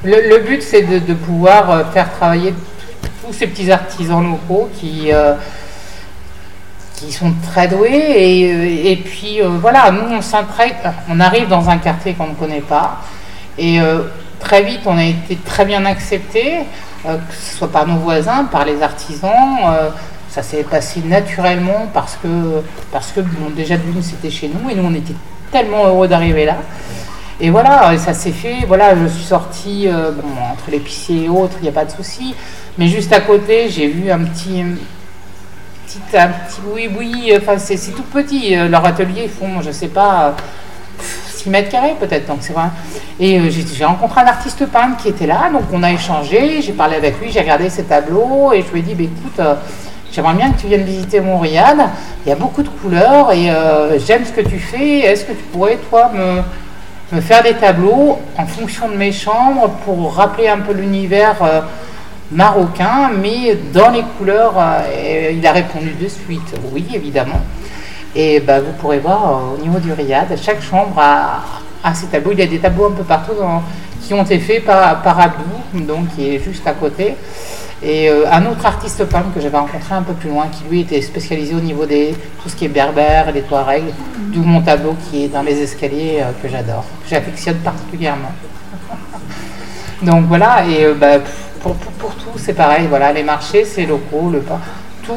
euh, 0.05 0.21
Le, 0.21 0.29
le 0.29 0.43
but, 0.43 0.61
c'est 0.61 0.83
de, 0.83 0.99
de 0.99 1.13
pouvoir 1.15 1.71
euh, 1.71 1.83
faire 1.85 2.11
travailler 2.13 2.53
tous 3.25 3.33
ces 3.33 3.47
petits 3.47 3.71
artisans 3.71 4.23
locaux 4.23 4.69
qui, 4.75 5.11
euh, 5.11 5.33
qui 6.95 7.11
sont 7.11 7.33
très 7.51 7.67
doués. 7.67 8.13
Et, 8.15 8.93
euh, 8.93 8.95
puis, 9.03 9.41
euh, 9.41 9.49
voilà, 9.59 9.91
nous, 9.91 10.15
on 10.15 10.21
s'intègre, 10.21 10.93
on 11.09 11.19
arrive 11.19 11.47
dans 11.47 11.69
un 11.69 11.77
quartier 11.77 12.13
qu'on 12.13 12.27
ne 12.27 12.33
connaît 12.33 12.61
pas. 12.61 13.01
Et 13.57 13.79
euh, 13.79 14.03
très 14.39 14.63
vite, 14.63 14.81
on 14.85 14.97
a 14.97 15.03
été 15.03 15.37
très 15.37 15.65
bien 15.65 15.85
acceptés, 15.85 16.59
que 17.03 17.35
ce 17.39 17.57
soit 17.57 17.71
par 17.71 17.87
nos 17.87 17.97
voisins, 17.97 18.45
par 18.45 18.65
les 18.65 18.81
artisans. 18.81 19.59
ça 20.29 20.41
s'est 20.41 20.63
passé 20.63 21.01
naturellement 21.05 21.87
parce 21.93 22.17
que, 22.21 22.27
parce 22.91 23.11
que 23.11 23.21
bon, 23.21 23.49
déjà, 23.55 23.75
c'était 24.01 24.31
chez 24.31 24.49
nous 24.49 24.69
et 24.69 24.75
nous, 24.75 24.83
on 24.83 24.93
était 24.93 25.13
tellement 25.51 25.85
heureux 25.85 26.07
d'arriver 26.07 26.45
là. 26.45 26.57
Et 27.39 27.49
voilà, 27.49 27.97
ça 27.97 28.13
s'est 28.13 28.31
fait. 28.31 28.65
Voilà, 28.67 28.95
je 28.95 29.07
suis 29.07 29.23
sortie 29.23 29.87
bon, 29.87 30.41
entre 30.51 30.71
l'épicier 30.71 31.25
et 31.25 31.29
autres, 31.29 31.55
il 31.59 31.63
n'y 31.63 31.69
a 31.69 31.73
pas 31.73 31.85
de 31.85 31.91
souci. 31.91 32.33
Mais 32.77 32.87
juste 32.87 33.13
à 33.13 33.21
côté, 33.21 33.69
j'ai 33.69 33.87
vu 33.87 34.11
un 34.11 34.19
petit, 34.19 34.63
petit, 35.85 36.17
un 36.17 36.27
petit 36.29 36.61
boui-boui. 36.61 37.33
Enfin, 37.37 37.57
c'est 37.57 37.77
tout 37.95 38.03
petit. 38.03 38.55
euh, 38.55 38.67
Leur 38.67 38.85
atelier, 38.85 39.27
font, 39.27 39.61
je 39.61 39.71
sais 39.71 39.87
pas, 39.87 40.25
euh, 40.25 40.31
6 41.27 41.49
mètres 41.49 41.69
carrés 41.69 41.95
peut-être. 41.99 42.27
Donc 42.27 42.37
c'est 42.41 42.53
vrai. 42.53 42.65
Et 43.19 43.39
euh, 43.39 43.49
j'ai 43.49 43.85
rencontré 43.85 44.21
un 44.21 44.27
artiste 44.27 44.65
peintre 44.67 44.97
qui 44.97 45.09
était 45.09 45.27
là. 45.27 45.49
Donc 45.51 45.63
on 45.71 45.83
a 45.83 45.91
échangé. 45.91 46.61
J'ai 46.61 46.73
parlé 46.73 46.95
avec 46.95 47.19
lui. 47.21 47.31
J'ai 47.31 47.41
regardé 47.41 47.69
ses 47.69 47.83
tableaux 47.83 48.51
et 48.53 48.61
je 48.61 48.71
lui 48.71 48.79
ai 48.79 48.83
dit, 48.83 48.95
bah, 48.95 49.03
écoute. 49.03 49.39
euh, 49.39 49.55
J'aimerais 50.11 50.35
bien 50.35 50.51
que 50.51 50.61
tu 50.61 50.67
viennes 50.67 50.85
visiter 50.85 51.19
mon 51.19 51.39
riad. 51.39 51.77
Il 52.25 52.29
y 52.29 52.31
a 52.31 52.35
beaucoup 52.37 52.63
de 52.63 52.69
couleurs 52.69 53.33
et 53.33 53.49
j'aime 53.99 54.23
ce 54.23 54.31
que 54.31 54.39
tu 54.39 54.59
fais. 54.59 54.99
Est-ce 54.99 55.25
que 55.25 55.33
tu 55.33 55.43
pourrais, 55.51 55.75
toi, 55.89 56.09
me, 56.13 57.19
faire 57.19 57.43
des 57.43 57.53
tableaux 57.55 58.19
en 58.37 58.45
fonction 58.45 58.87
de 58.87 58.95
mes 58.95 59.11
chambres 59.11 59.71
pour 59.83 60.15
rappeler 60.15 60.47
un 60.47 60.59
peu 60.59 60.71
l'univers 60.71 61.35
marocain, 62.31 63.11
mais 63.21 63.57
dans 63.73 63.89
les 63.89 64.03
couleurs 64.17 64.53
euh, 64.57 65.31
Il 65.33 65.45
a 65.45 65.51
répondu 65.51 65.93
de 65.99 66.07
suite, 66.07 66.55
oui, 66.71 66.85
évidemment. 66.93 67.41
Et 68.15 68.39
bah, 68.39 68.59
vous 68.59 68.71
pourrez 68.73 68.99
voir 68.99 69.23
euh, 69.27 69.57
au 69.57 69.61
niveau 69.61 69.79
du 69.79 69.91
riad, 69.91 70.27
chaque 70.41 70.61
chambre 70.61 70.97
a, 70.97 71.93
ses 71.93 72.07
tableaux. 72.07 72.31
Il 72.31 72.39
y 72.39 72.43
a 72.43 72.47
des 72.47 72.59
tableaux 72.59 72.87
un 72.87 72.91
peu 72.91 73.03
partout 73.03 73.33
qui 74.01 74.13
ont 74.13 74.23
été 74.23 74.39
faits 74.39 74.65
par, 74.65 75.01
par 75.01 75.17
donc 75.73 76.15
qui 76.15 76.35
est 76.35 76.39
juste 76.39 76.65
à 76.65 76.73
côté. 76.73 77.15
Et 77.83 78.09
euh, 78.09 78.23
un 78.31 78.45
autre 78.45 78.65
artiste 78.65 79.03
peintre 79.05 79.33
que 79.35 79.41
j'avais 79.41 79.57
rencontré 79.57 79.93
un 79.93 80.01
peu 80.01 80.13
plus 80.13 80.29
loin, 80.29 80.47
qui 80.47 80.63
lui 80.69 80.81
était 80.81 81.01
spécialisé 81.01 81.53
au 81.53 81.59
niveau 81.59 81.85
des 81.85 82.15
tout 82.41 82.49
ce 82.49 82.55
qui 82.55 82.65
est 82.65 82.69
berbère, 82.69 83.31
les 83.31 83.41
Touaregs, 83.41 83.93
d'où 84.33 84.41
mon 84.41 84.61
tableau 84.61 84.95
qui 85.09 85.25
est 85.25 85.27
dans 85.27 85.43
les 85.43 85.61
escaliers 85.61 86.23
que 86.41 86.47
j'adore, 86.47 86.85
que 87.03 87.09
j'affectionne 87.09 87.57
particulièrement. 87.57 88.31
Donc 90.01 90.25
voilà, 90.25 90.65
et 90.67 90.93
bah, 90.93 91.19
pour, 92.05 92.15
tout, 92.15 92.37
c'est 92.37 92.53
pareil, 92.53 92.87
voilà, 92.87 93.11
les 93.11 93.23
marchés, 93.23 93.65
c'est 93.65 93.85
locaux, 93.85 94.29
le 94.29 94.39
pain, 94.39 94.59
tout, 95.03 95.13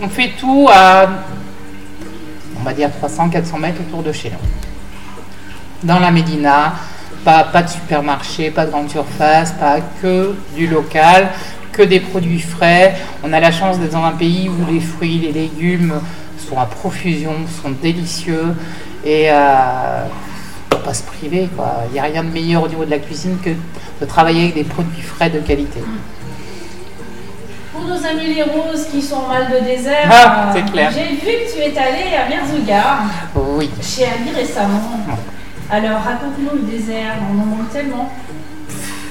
on, 0.00 0.08
fait 0.08 0.32
tout 0.38 0.68
à, 0.72 1.06
on 2.58 2.62
va 2.62 2.72
dire 2.72 2.88
300-400 3.02 3.60
mètres 3.60 3.80
autour 3.80 4.02
de 4.02 4.12
chez 4.12 4.30
nous. 4.30 5.86
Dans 5.86 5.98
la 5.98 6.10
Médina, 6.10 6.74
pas, 7.24 7.44
de 7.44 7.68
supermarché, 7.68 8.50
pas 8.50 8.66
de 8.66 8.70
grande 8.70 8.90
surface, 8.90 9.52
pas 9.52 9.80
que 10.00 10.34
du 10.56 10.66
local, 10.66 11.28
que 11.72 11.82
des 11.82 12.00
produits 12.00 12.40
frais. 12.40 12.94
On 13.22 13.32
a 13.32 13.40
la 13.40 13.52
chance 13.52 13.78
d'être 13.78 13.92
dans 13.92 14.04
un 14.04 14.12
pays 14.12 14.48
où 14.48 14.72
les 14.72 14.80
fruits, 14.80 15.18
les 15.18 15.32
légumes 15.32 16.00
sont 16.38 16.58
à 16.58 16.66
profusion, 16.66 17.34
sont 17.62 17.70
délicieux 17.70 18.54
et 19.04 19.30
euh, 19.30 20.04
faut 20.72 20.78
pas 20.78 20.94
se 20.94 21.02
priver. 21.02 21.48
Il 21.88 21.92
n'y 21.92 22.00
a 22.00 22.04
rien 22.04 22.24
de 22.24 22.30
meilleur 22.30 22.62
au 22.62 22.68
niveau 22.68 22.84
de 22.84 22.90
la 22.90 22.98
cuisine 22.98 23.38
que 23.42 23.50
de 23.50 24.06
travailler 24.06 24.42
avec 24.42 24.54
des 24.54 24.64
produits 24.64 25.02
frais 25.02 25.30
de 25.30 25.38
qualité. 25.38 25.80
Pour 27.82 27.90
nos 27.90 28.06
amis 28.06 28.34
les 28.34 28.42
roses 28.44 28.86
qui 28.92 29.02
sont 29.02 29.26
mal 29.26 29.48
de 29.50 29.64
désert, 29.64 30.08
Ah, 30.08 30.46
euh, 30.48 30.52
c'est 30.54 30.70
clair. 30.70 30.90
j'ai 30.94 31.14
vu 31.16 31.20
que 31.20 31.52
tu 31.52 31.58
es 31.58 31.76
allé 31.78 32.14
à 32.14 32.28
Merzouga, 32.28 32.82
Oui. 33.34 33.70
chez 33.82 34.04
Ami 34.04 34.30
récemment. 34.36 35.00
Alors 35.68 36.00
raconte-nous 36.02 36.60
le 36.60 36.70
désert, 36.70 37.14
on 37.28 37.40
en 37.42 37.44
manque 37.46 37.72
tellement. 37.72 38.08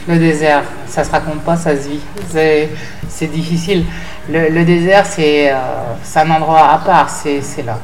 Le 0.07 0.17
désert, 0.17 0.63
ça 0.87 1.03
se 1.03 1.11
raconte 1.11 1.41
pas, 1.41 1.57
ça 1.57 1.75
se 1.75 1.89
vit. 1.89 1.99
C'est, 2.29 2.69
c'est 3.09 3.27
difficile. 3.27 3.83
Le, 4.29 4.47
le 4.49 4.63
désert, 4.63 5.05
c'est, 5.05 5.51
euh, 5.51 5.55
c'est 6.03 6.19
un 6.19 6.31
endroit 6.31 6.69
à 6.71 6.77
part, 6.77 7.09
c'est, 7.09 7.41
c'est 7.41 7.63
là. 7.63 7.77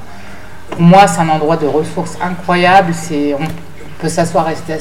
Pour 0.69 0.81
moi, 0.81 1.05
c'est 1.07 1.19
un 1.19 1.29
endroit 1.29 1.57
de 1.57 1.67
ressources 1.67 2.17
incroyables. 2.21 2.93
C'est, 2.93 3.33
on 3.33 3.45
peut 3.99 4.09
s'asseoir, 4.09 4.45
rester, 4.45 4.77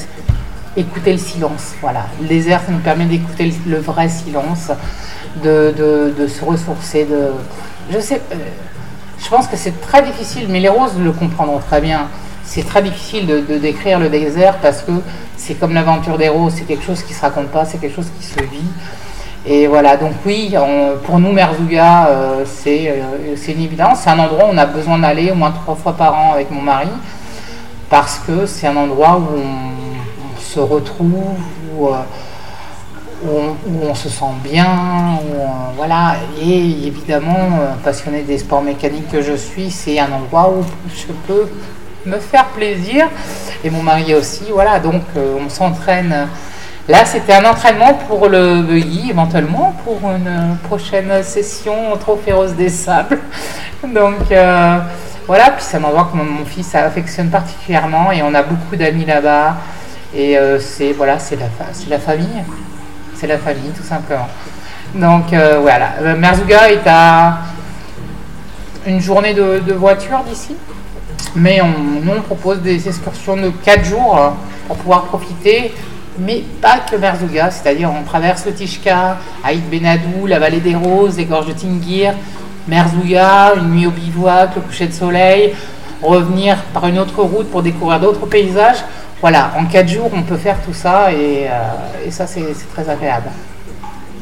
écouter 0.77 1.11
le 1.11 1.17
silence. 1.19 1.73
Voilà. 1.81 2.05
Le 2.21 2.27
désert, 2.27 2.61
ça 2.65 2.71
nous 2.71 2.79
permet 2.79 3.05
d'écouter 3.05 3.51
le, 3.65 3.71
le 3.75 3.79
vrai 3.81 4.07
silence, 4.09 4.71
de, 5.43 6.13
de, 6.17 6.27
se 6.27 6.43
ressourcer. 6.43 7.05
De, 7.05 7.29
je 7.91 7.99
sais, 7.99 8.21
euh, 8.31 8.35
je 9.19 9.29
pense 9.29 9.47
que 9.47 9.57
c'est 9.57 9.79
très 9.81 10.01
difficile, 10.01 10.47
mais 10.49 10.59
les 10.59 10.69
roses 10.69 10.97
le 10.99 11.11
comprendront 11.11 11.59
très 11.59 11.81
bien. 11.81 12.07
C'est 12.43 12.65
très 12.65 12.81
difficile 12.81 13.27
de, 13.27 13.57
décrire 13.57 13.99
le 13.99 14.09
désert 14.09 14.57
parce 14.59 14.81
que 14.81 14.91
c'est 15.35 15.55
comme 15.55 15.73
l'aventure 15.73 16.17
des 16.17 16.29
roses, 16.29 16.53
c'est 16.55 16.63
quelque 16.63 16.83
chose 16.83 17.03
qui 17.03 17.13
se 17.13 17.21
raconte 17.21 17.47
pas, 17.47 17.65
c'est 17.65 17.77
quelque 17.77 17.95
chose 17.95 18.09
qui 18.19 18.25
se 18.25 18.39
vit. 18.39 18.71
Et 19.45 19.67
voilà, 19.67 19.95
donc 19.95 20.13
oui, 20.25 20.53
pour 21.05 21.19
nous, 21.19 21.31
Merzouga, 21.31 22.07
euh, 22.07 22.43
c'est 22.45 22.89
euh, 22.89 23.35
c'est 23.37 23.53
une 23.53 23.61
évidence. 23.61 23.99
C'est 24.03 24.09
un 24.09 24.19
endroit 24.19 24.45
où 24.45 24.49
on 24.53 24.57
a 24.57 24.65
besoin 24.65 24.99
d'aller 24.99 25.31
au 25.31 25.35
moins 25.35 25.51
trois 25.51 25.75
fois 25.75 25.93
par 25.93 26.13
an 26.15 26.33
avec 26.33 26.51
mon 26.51 26.61
mari 26.61 26.89
parce 27.89 28.19
que 28.19 28.45
c'est 28.45 28.67
un 28.67 28.75
endroit 28.75 29.17
où 29.17 29.37
on, 29.39 29.77
se 30.39 30.59
retrouve, 30.59 31.35
euh, 31.81 31.91
où 33.25 33.87
on, 33.89 33.95
se 33.95 34.09
sent 34.09 34.25
bien, 34.43 35.19
voilà. 35.75 36.15
Et 36.41 36.87
évidemment, 36.87 37.59
euh, 37.59 37.73
passionné 37.83 38.21
des 38.23 38.37
sports 38.37 38.61
mécaniques 38.61 39.09
que 39.11 39.21
je 39.21 39.33
suis, 39.33 39.71
c'est 39.71 39.99
un 39.99 40.11
endroit 40.11 40.51
où 40.51 40.63
je 40.95 41.13
peux 41.27 41.49
me 42.05 42.17
faire 42.17 42.45
plaisir 42.47 43.07
et 43.63 43.69
mon 43.69 43.83
mari 43.83 44.13
aussi, 44.13 44.45
voilà. 44.51 44.79
Donc 44.79 45.03
euh, 45.15 45.37
on 45.43 45.49
s'entraîne. 45.49 46.27
Là, 46.87 47.03
c'était 47.05 47.33
un 47.33 47.43
entraînement 47.43 47.95
pour 48.07 48.29
le 48.29 48.61
buggy, 48.61 49.09
éventuellement 49.09 49.75
pour 49.83 49.99
une 50.09 50.57
prochaine 50.63 51.21
session 51.21 51.91
au 51.91 51.97
Trophée 51.97 52.31
Rose 52.31 52.53
des 52.53 52.69
Sables. 52.69 53.19
Donc 53.83 54.31
euh, 54.31 54.79
voilà, 55.25 55.51
puis 55.51 55.65
c'est 55.67 55.77
un 55.77 55.83
endroit 55.83 56.09
que 56.11 56.17
mon, 56.17 56.45
fils 56.45 56.73
affectionne 56.75 57.29
particulièrement 57.29 58.11
et 58.11 58.23
on 58.23 58.33
a 58.33 58.41
beaucoup 58.41 58.75
d'amis 58.75 59.05
là-bas. 59.05 59.57
Et 60.15 60.37
c'est 60.59 60.93
voilà, 60.93 61.19
c'est 61.19 61.37
la 61.89 61.99
famille. 61.99 62.43
C'est 63.19 63.25
la 63.25 63.39
famille, 63.39 63.71
tout 63.75 63.83
simplement. 63.83 64.27
Donc 64.93 65.33
euh, 65.33 65.57
voilà, 65.59 65.93
Euh, 66.01 66.15
Merzouga 66.15 66.71
est 66.71 66.85
à 66.85 67.39
une 68.85 69.01
journée 69.01 69.33
de, 69.33 69.73
voiture 69.73 70.23
d'ici. 70.29 70.55
Mais 71.35 71.59
on, 71.61 71.67
nous, 72.03 72.11
on 72.15 72.21
propose 72.21 72.61
des 72.61 72.87
excursions 72.87 73.35
de 73.35 73.49
4 73.49 73.85
jours 73.85 74.17
euh, 74.17 74.29
pour 74.67 74.77
pouvoir 74.77 75.05
profiter, 75.05 75.73
mais 76.19 76.43
pas 76.61 76.77
que 76.79 76.95
Merzouga, 76.95 77.49
c'est-à-dire 77.49 77.91
on 77.91 78.03
traverse 78.03 78.45
le 78.45 78.53
Tishka, 78.53 79.17
Aït 79.43 79.67
Benadou, 79.67 80.27
la 80.27 80.37
vallée 80.37 80.59
des 80.59 80.75
Roses, 80.75 81.17
les 81.17 81.25
gorges 81.25 81.47
de 81.47 81.53
Tingir, 81.53 82.13
Merzouga, 82.67 83.55
une 83.55 83.71
nuit 83.71 83.87
au 83.87 83.91
bivouac, 83.91 84.55
le 84.55 84.61
coucher 84.61 84.87
de 84.87 84.93
soleil, 84.93 85.55
revenir 86.03 86.57
par 86.71 86.85
une 86.85 86.99
autre 86.99 87.23
route 87.23 87.49
pour 87.49 87.63
découvrir 87.63 87.99
d'autres 87.99 88.27
paysages. 88.27 88.83
Voilà, 89.21 89.51
en 89.57 89.65
4 89.65 89.87
jours, 89.87 90.11
on 90.13 90.21
peut 90.23 90.37
faire 90.37 90.57
tout 90.63 90.73
ça 90.73 91.11
et, 91.11 91.47
euh, 91.49 92.05
et 92.07 92.11
ça, 92.11 92.27
c'est 92.27 92.43
très 92.73 92.87
agréable. 92.89 93.29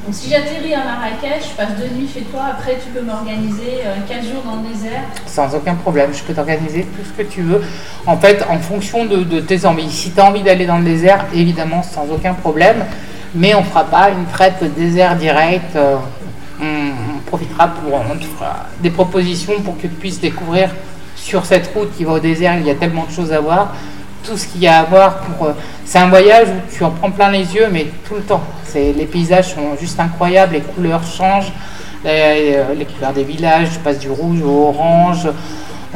Donc 0.05 0.13
si 0.13 0.29
j'atterris 0.29 0.73
à 0.73 0.83
Marrakech, 0.85 1.49
je 1.49 1.55
passe 1.57 1.75
deux 1.79 1.95
nuits 1.95 2.07
chez 2.13 2.21
toi, 2.21 2.41
après 2.51 2.77
tu 2.81 2.91
peux 2.91 3.01
m'organiser 3.01 3.79
euh, 3.83 3.95
quatre 4.07 4.23
jours 4.23 4.43
dans 4.45 4.57
le 4.61 4.69
désert. 4.69 5.01
Sans 5.25 5.53
aucun 5.55 5.73
problème, 5.73 6.11
je 6.13 6.21
peux 6.23 6.33
t'organiser 6.33 6.83
tout 6.83 7.03
ce 7.03 7.23
que 7.23 7.27
tu 7.27 7.41
veux. 7.41 7.61
En 8.05 8.15
fait, 8.15 8.45
en 8.47 8.59
fonction 8.59 9.05
de, 9.05 9.17
de 9.23 9.39
tes 9.39 9.65
envies. 9.65 9.89
Si 9.91 10.11
tu 10.11 10.19
as 10.19 10.25
envie 10.25 10.43
d'aller 10.43 10.67
dans 10.67 10.77
le 10.77 10.83
désert, 10.85 11.25
évidemment, 11.33 11.81
sans 11.81 12.05
aucun 12.11 12.33
problème. 12.35 12.85
Mais 13.33 13.55
on 13.55 13.61
ne 13.61 13.65
fera 13.65 13.83
pas 13.83 14.11
une 14.11 14.25
traite 14.27 14.63
désert 14.75 15.15
direct. 15.15 15.75
euh, 15.75 15.95
on, 16.61 16.65
on 16.65 17.19
profitera 17.25 17.67
pour. 17.69 17.95
On 17.95 18.15
te 18.15 18.23
fera 18.25 18.67
des 18.81 18.91
propositions 18.91 19.59
pour 19.61 19.75
que 19.75 19.81
tu 19.81 19.87
puisses 19.89 20.21
découvrir 20.21 20.69
sur 21.15 21.45
cette 21.45 21.73
route 21.73 21.91
qui 21.97 22.03
va 22.05 22.13
au 22.13 22.19
désert. 22.19 22.57
Il 22.59 22.67
y 22.67 22.69
a 22.71 22.75
tellement 22.75 23.05
de 23.05 23.11
choses 23.11 23.33
à 23.33 23.39
voir. 23.41 23.73
Tout 24.25 24.37
ce 24.37 24.47
qu'il 24.47 24.61
y 24.61 24.67
a 24.67 24.79
à 24.79 24.83
voir 24.85 25.17
pour. 25.17 25.47
euh, 25.47 25.53
c'est 25.85 25.99
un 25.99 26.09
voyage 26.09 26.47
où 26.49 26.75
tu 26.75 26.83
en 26.83 26.89
prends 26.91 27.11
plein 27.11 27.29
les 27.29 27.53
yeux, 27.53 27.67
mais 27.71 27.87
tout 28.07 28.15
le 28.15 28.21
temps. 28.21 28.41
C'est, 28.65 28.91
les 28.93 29.05
paysages 29.05 29.53
sont 29.53 29.75
juste 29.79 29.99
incroyables, 29.99 30.53
les 30.53 30.61
couleurs 30.61 31.03
changent. 31.03 31.51
Les, 32.03 32.53
euh, 32.55 32.73
les 32.75 32.85
couleurs 32.85 33.13
des 33.13 33.23
villages, 33.23 33.69
tu 33.73 33.79
passes 33.79 33.99
du 33.99 34.09
rouge 34.09 34.41
au 34.41 34.67
orange, 34.69 35.27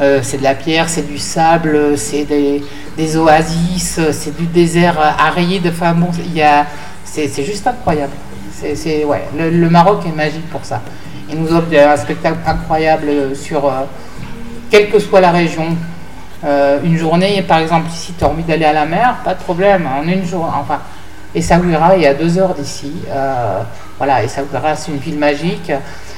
euh, 0.00 0.20
c'est 0.22 0.38
de 0.38 0.42
la 0.44 0.54
pierre, 0.54 0.88
c'est 0.88 1.06
du 1.08 1.18
sable, 1.18 1.96
c'est 1.96 2.24
des, 2.24 2.62
des 2.96 3.16
oasis, 3.16 4.00
c'est 4.12 4.36
du 4.36 4.46
désert 4.46 4.96
aride. 5.18 5.68
Enfin 5.72 5.92
bon, 5.94 6.08
y 6.34 6.42
a, 6.42 6.66
c'est, 7.04 7.26
c'est 7.28 7.44
juste 7.44 7.66
incroyable. 7.66 8.12
C'est, 8.52 8.74
c'est- 8.76 9.04
ouais, 9.04 9.22
le, 9.36 9.68
Maroc 9.70 10.02
est 10.06 10.14
magique 10.16 10.48
pour 10.50 10.64
ça. 10.64 10.80
Il 11.28 11.40
nous 11.40 11.52
offre 11.52 11.68
un 11.76 11.96
spectacle 11.96 12.38
incroyable 12.46 13.34
sur, 13.34 13.70
quelle 14.70 14.88
que 14.90 14.98
soit 15.00 15.20
la 15.20 15.30
région. 15.32 15.76
Euh, 16.42 16.78
une 16.82 16.96
journée, 16.96 17.42
par 17.42 17.58
exemple, 17.58 17.88
si 17.92 18.14
tu 18.14 18.24
as 18.24 18.28
envie 18.28 18.42
d'aller 18.42 18.64
à 18.64 18.72
la 18.72 18.86
mer, 18.86 19.16
pas 19.24 19.34
de 19.34 19.40
problème, 19.40 19.86
en 19.86 20.02
une 20.06 20.24
journée. 20.24 20.52
Enfin, 20.58 20.78
Essaouira 21.34 21.96
est 21.98 22.06
à 22.06 22.14
deux 22.14 22.38
heures 22.38 22.54
d'ici. 22.54 22.92
Euh, 23.08 23.62
voilà, 23.98 24.22
Essaouira, 24.24 24.74
c'est 24.74 24.90
une 24.90 24.98
ville 24.98 25.18
magique. 25.18 25.72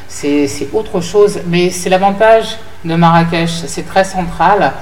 C'est 0.09 0.69
autre 0.73 1.01
chose, 1.01 1.41
mais 1.47 1.71
c'est 1.71 1.89
l'avantage 1.89 2.59
de 2.85 2.95
Marrakech. 2.95 3.51
C'est 3.67 3.87
très 3.87 4.05
central. 4.05 4.73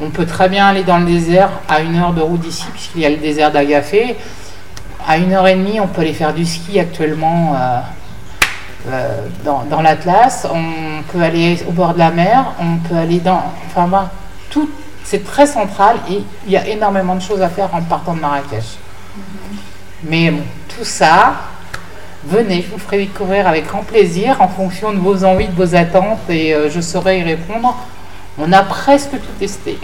On 0.00 0.10
peut 0.10 0.26
très 0.26 0.48
bien 0.48 0.66
aller 0.66 0.84
dans 0.84 0.98
le 0.98 1.06
désert 1.06 1.50
à 1.68 1.80
une 1.80 1.96
heure 1.96 2.12
de 2.12 2.20
route 2.20 2.40
d'ici, 2.40 2.66
puisqu'il 2.72 3.00
y 3.00 3.06
a 3.06 3.10
le 3.10 3.16
désert 3.16 3.50
d'Agafé. 3.50 4.16
À 5.06 5.16
une 5.16 5.32
heure 5.32 5.46
et 5.48 5.54
demie, 5.54 5.80
on 5.80 5.86
peut 5.86 6.02
aller 6.02 6.12
faire 6.12 6.34
du 6.34 6.44
ski 6.44 6.78
actuellement 6.78 7.54
euh, 8.88 9.18
dans, 9.44 9.64
dans 9.70 9.80
l'Atlas. 9.80 10.46
On 10.52 11.02
peut 11.10 11.22
aller 11.22 11.58
au 11.66 11.72
bord 11.72 11.94
de 11.94 11.98
la 11.98 12.10
mer. 12.10 12.52
On 12.60 12.76
peut 12.86 12.96
aller 12.96 13.20
dans. 13.20 13.42
Enfin, 13.66 13.86
voilà, 13.86 14.10
tout. 14.50 14.68
C'est 15.04 15.22
très 15.24 15.46
central 15.46 15.96
et 16.10 16.22
il 16.46 16.52
y 16.52 16.56
a 16.56 16.66
énormément 16.66 17.14
de 17.14 17.20
choses 17.20 17.42
à 17.42 17.48
faire 17.48 17.74
en 17.74 17.82
partant 17.82 18.14
de 18.14 18.20
Marrakech. 18.20 18.78
Mais 20.02 20.32
tout 20.68 20.84
ça, 20.84 21.34
venez, 22.26 22.62
je 22.62 22.72
vous 22.72 22.78
ferai 22.78 22.98
découvrir 22.98 23.46
avec 23.46 23.66
grand 23.66 23.82
plaisir 23.82 24.40
en 24.40 24.48
fonction 24.48 24.92
de 24.92 24.98
vos 24.98 25.24
envies, 25.24 25.48
de 25.48 25.54
vos 25.54 25.74
attentes 25.74 26.28
et 26.28 26.54
euh, 26.54 26.70
je 26.70 26.80
saurai 26.80 27.20
y 27.20 27.22
répondre. 27.22 27.76
On 28.38 28.52
a 28.52 28.62
presque 28.62 29.12
tout 29.12 29.38
testé. 29.38 29.78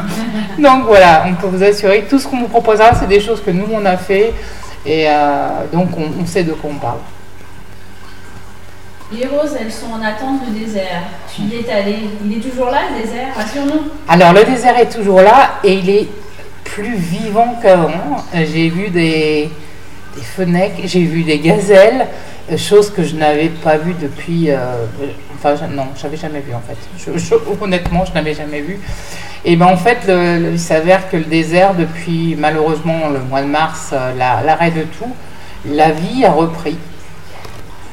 donc 0.58 0.84
voilà, 0.84 1.24
on 1.26 1.34
peut 1.34 1.48
vous 1.48 1.62
assurer 1.62 2.02
que 2.02 2.10
tout 2.10 2.18
ce 2.18 2.28
qu'on 2.28 2.38
vous 2.38 2.48
proposera, 2.48 2.94
c'est 2.94 3.08
des 3.08 3.20
choses 3.20 3.42
que 3.42 3.50
nous 3.50 3.66
on 3.72 3.84
a 3.84 3.96
fait 3.96 4.32
et 4.86 5.08
euh, 5.08 5.48
donc 5.72 5.88
on, 5.96 6.22
on 6.22 6.26
sait 6.26 6.44
de 6.44 6.52
quoi 6.52 6.70
on 6.72 6.78
parle. 6.78 6.98
Les 9.12 9.26
roses, 9.26 9.56
elles 9.58 9.72
sont 9.72 9.90
en 9.92 10.02
attente 10.04 10.46
de 10.48 10.58
désert. 10.58 11.02
Tu 11.34 11.42
y 11.42 11.56
es 11.60 11.70
allé. 11.72 11.96
Il 12.24 12.36
est 12.36 12.40
toujours 12.40 12.66
là, 12.70 12.80
le 12.94 13.02
désert? 13.02 13.28
Rassure-nous. 13.34 13.90
Alors 14.06 14.32
le 14.34 14.44
désert 14.44 14.78
est 14.78 14.90
toujours 14.90 15.22
là 15.22 15.52
et 15.64 15.74
il 15.74 15.88
est 15.88 16.08
plus 16.64 16.94
vivant 16.94 17.56
qu'avant. 17.62 17.90
Euh, 18.34 18.44
J'ai 18.52 18.68
vu 18.68 18.90
des, 18.90 19.48
fenêtres, 20.36 20.76
j'ai 20.84 21.04
vu 21.04 21.22
des 21.22 21.38
gazelles, 21.38 22.06
euh, 22.52 22.58
chose 22.58 22.90
que 22.90 23.02
je 23.02 23.14
n'avais 23.16 23.48
pas 23.48 23.78
vue 23.78 23.94
depuis. 23.98 24.50
euh, 24.50 24.84
enfin, 25.36 25.54
je- 25.56 25.74
non, 25.74 25.86
j'avais 26.00 26.18
jamais 26.18 26.40
vu 26.40 26.52
en 26.54 26.60
fait. 26.60 26.76
Je- 26.98 27.16
je- 27.18 27.34
honnêtement, 27.64 28.04
je 28.04 28.12
n'avais 28.12 28.34
jamais 28.34 28.60
vu. 28.60 28.78
Et 29.44 29.56
ben 29.56 29.66
en 29.66 29.76
fait, 29.78 29.98
il 30.06 30.58
s'avère 30.60 31.08
que 31.08 31.16
le 31.16 31.24
désert, 31.24 31.72
depuis 31.74 32.36
malheureusement 32.38 33.08
le 33.10 33.20
mois 33.20 33.40
de 33.40 33.46
mars, 33.46 33.92
la- 34.18 34.42
l'arrêt 34.44 34.70
de 34.72 34.82
tout, 34.82 35.14
la 35.64 35.92
vie 35.92 36.26
a 36.26 36.32
repris. 36.32 36.76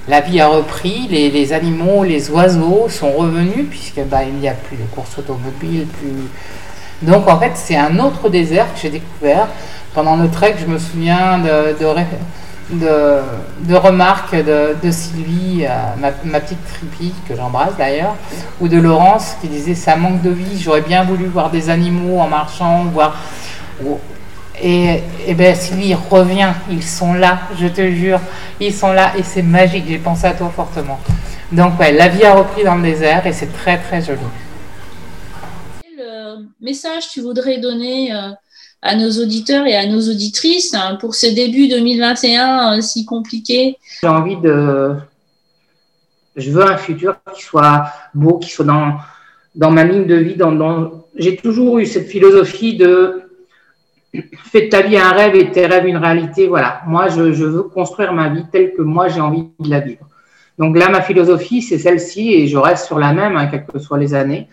La 0.08 0.22
vie 0.22 0.39
a 0.39 0.48
repris, 0.48 1.08
les, 1.10 1.54
animaux, 1.54 2.04
les 2.04 2.30
oiseaux 2.30 2.88
sont 2.89 3.12
revenus, 3.12 3.65
puisque 3.70 4.02
bah, 4.02 4.24
il 4.24 4.36
n'y 4.36 4.48
a 4.48 4.54
plus 4.54 4.78
de 4.78 4.84
courses 4.94 5.18
automobiles, 5.18 5.88
plus. 5.88 6.30
Donc 7.02 7.28
en 7.28 7.39
fait, 7.39 7.52
c'est 7.56 7.76
un 7.76 7.98
autre 8.00 8.30
désert 8.30 8.72
que 8.74 8.80
j'ai 8.80 8.89
découvert. 8.89 9.48
Pendant 9.96 10.15
le 10.15 10.30
trek, 10.30 10.56
je 10.60 10.68
me 10.68 10.78
souviens 10.78 11.39
de, 11.39 11.86
remarques 13.76 14.36
de, 14.36 14.91
Sylvie, 14.91 15.65
euh, 15.65 16.10
ma, 16.24 16.39
petite 16.39 16.63
tripie, 16.68 17.13
que 17.28 17.36
j'embrasse 17.36 17.76
d'ailleurs, 17.78 18.15
ou 18.62 18.68
de 18.68 18.78
Laurence 18.78 19.36
qui 19.41 19.48
disait 19.48 19.76
ça 19.76 19.96
manque 19.96 20.22
de 20.22 20.30
vie, 20.30 20.62
j'aurais 20.62 20.82
bien 20.82 21.04
voulu 21.04 21.26
voir 21.26 21.50
des 21.50 21.70
animaux 21.70 22.20
en 22.20 22.28
marchant, 22.28 22.86
voir. 22.94 23.18
Et, 24.62 25.02
et 25.28 25.34
ben 25.34 25.56
Sylvie, 25.56 25.94
reviens, 25.94 26.56
ils 26.70 26.84
sont 26.84 27.13
là, 27.13 27.39
je 27.60 27.68
te 27.68 27.89
jure, 27.91 28.20
ils 28.60 28.74
sont 28.74 28.94
là 28.94 29.13
et 29.18 29.24
c'est 29.24 29.41
magique, 29.41 29.86
j'ai 29.88 29.98
pensé 29.98 30.28
à 30.28 30.34
toi 30.34 30.52
fortement. 30.56 31.00
Donc 31.52 31.80
ouais, 31.80 31.91
la 31.91 32.08
vie 32.08 32.24
a 32.24 32.36
repris 32.36 32.63
dans 32.63 32.76
le 32.76 32.82
désert 32.82 33.26
et 33.28 33.34
c'est 33.34 33.52
très 33.52 33.78
très 33.78 34.02
joli. 34.02 34.20
Quel 35.84 36.06
euh, 36.06 36.38
message 36.62 37.10
tu 37.12 37.22
voudrais 37.22 37.60
donner 37.60 38.13
euh, 38.13 38.30
à 38.82 38.96
nos 38.96 39.12
auditeurs 39.12 39.65
et 39.68 39.76
à 39.76 39.86
nos 39.88 40.02
auditrices 40.02 40.74
hein, 40.74 40.98
pour 41.00 41.15
ce 41.15 41.28
début 41.28 41.68
2021 41.68 42.78
euh, 42.78 42.82
si 42.82 43.06
compliqué? 43.06 43.78
J'ai 44.02 44.08
envie 44.08 44.38
de. 44.38 44.96
Je 46.36 46.52
veux 46.52 46.65
un 46.65 46.78
futur 46.78 47.18
qui 47.34 47.44
soit 47.44 47.86
beau, 48.13 48.39
qui 48.39 48.50
soit 48.50 48.65
dans, 48.65 48.98
dans 49.54 49.72
ma 49.72 49.84
ligne 49.84 50.06
de 50.06 50.15
vie. 50.15 50.36
Dans, 50.36 50.52
dans... 50.52 51.06
J'ai 51.15 51.38
toujours 51.38 51.80
eu 51.80 51.86
cette 51.86 52.08
philosophie 52.08 52.76
de 52.76 53.25
fais 54.51 54.63
de 54.63 54.69
ta 54.69 54.82
vie 54.82 54.97
un 54.97 55.12
rêve 55.12 55.36
et 55.36 55.51
tes 55.51 55.65
rêves 55.65 55.86
une 55.86 55.97
réalité. 55.97 56.47
Voilà, 56.47 56.82
moi, 56.88 57.08
je, 57.10 57.21
veux 57.21 57.63
construire 57.63 58.13
ma 58.13 58.30
vie 58.30 58.45
telle 58.51 58.73
que 58.73 58.82
moi 58.82 59.08
j'ai 59.08 59.21
envie 59.21 59.49
de 59.60 59.69
la 59.69 59.80
vivre. 59.80 60.06
Donc 60.58 60.78
là, 60.78 60.89
ma 60.89 61.01
philosophie, 61.01 61.62
c'est 61.62 61.78
celle-ci 61.78 62.34
et 62.34 62.47
je 62.47 62.58
reste 62.58 62.86
sur 62.86 62.97
la 62.97 63.13
même, 63.13 63.36
hein, 63.36 63.47
quelles 63.47 63.65
que 63.65 63.80
soient 63.80 63.97
les 63.97 64.13
années. 64.13 64.47